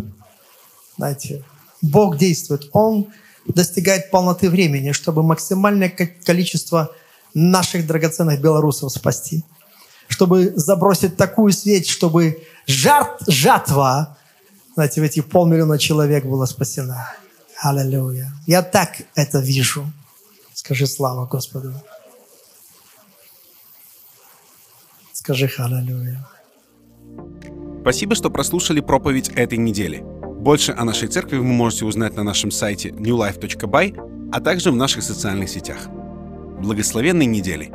Знаете, 0.97 1.43
Бог 1.81 2.17
действует. 2.17 2.69
Он 2.71 3.07
достигает 3.45 4.09
полноты 4.11 4.49
времени, 4.49 4.91
чтобы 4.91 5.23
максимальное 5.23 5.89
количество 5.89 6.91
наших 7.33 7.85
драгоценных 7.87 8.39
белорусов 8.41 8.91
спасти. 8.91 9.43
Чтобы 10.07 10.53
забросить 10.55 11.17
такую 11.17 11.51
свечь, 11.51 11.91
чтобы 11.91 12.43
жар, 12.67 13.17
жатва, 13.27 14.17
знаете, 14.75 15.01
в 15.01 15.03
эти 15.03 15.21
полмиллиона 15.21 15.77
человек 15.77 16.25
была 16.25 16.45
спасена. 16.45 17.11
Аллилуйя. 17.61 18.31
Я 18.45 18.61
так 18.61 19.01
это 19.15 19.39
вижу. 19.39 19.85
Скажи 20.53 20.87
слава 20.87 21.25
Господу. 21.25 21.73
Скажи 25.23 25.47
«Халалюя». 25.47 26.27
Спасибо, 27.79 28.13
что 28.13 28.29
прослушали 28.29 28.81
проповедь 28.81 29.29
этой 29.29 29.57
недели. 29.57 30.03
Больше 30.03 30.73
о 30.73 30.83
нашей 30.83 31.07
церкви 31.07 31.37
вы 31.37 31.45
можете 31.45 31.85
узнать 31.85 32.17
на 32.17 32.23
нашем 32.23 32.51
сайте 32.51 32.89
newlife.by, 32.89 34.29
а 34.33 34.41
также 34.41 34.69
в 34.69 34.75
наших 34.75 35.01
социальных 35.01 35.47
сетях. 35.47 35.87
Благословенной 36.59 37.25
недели! 37.25 37.73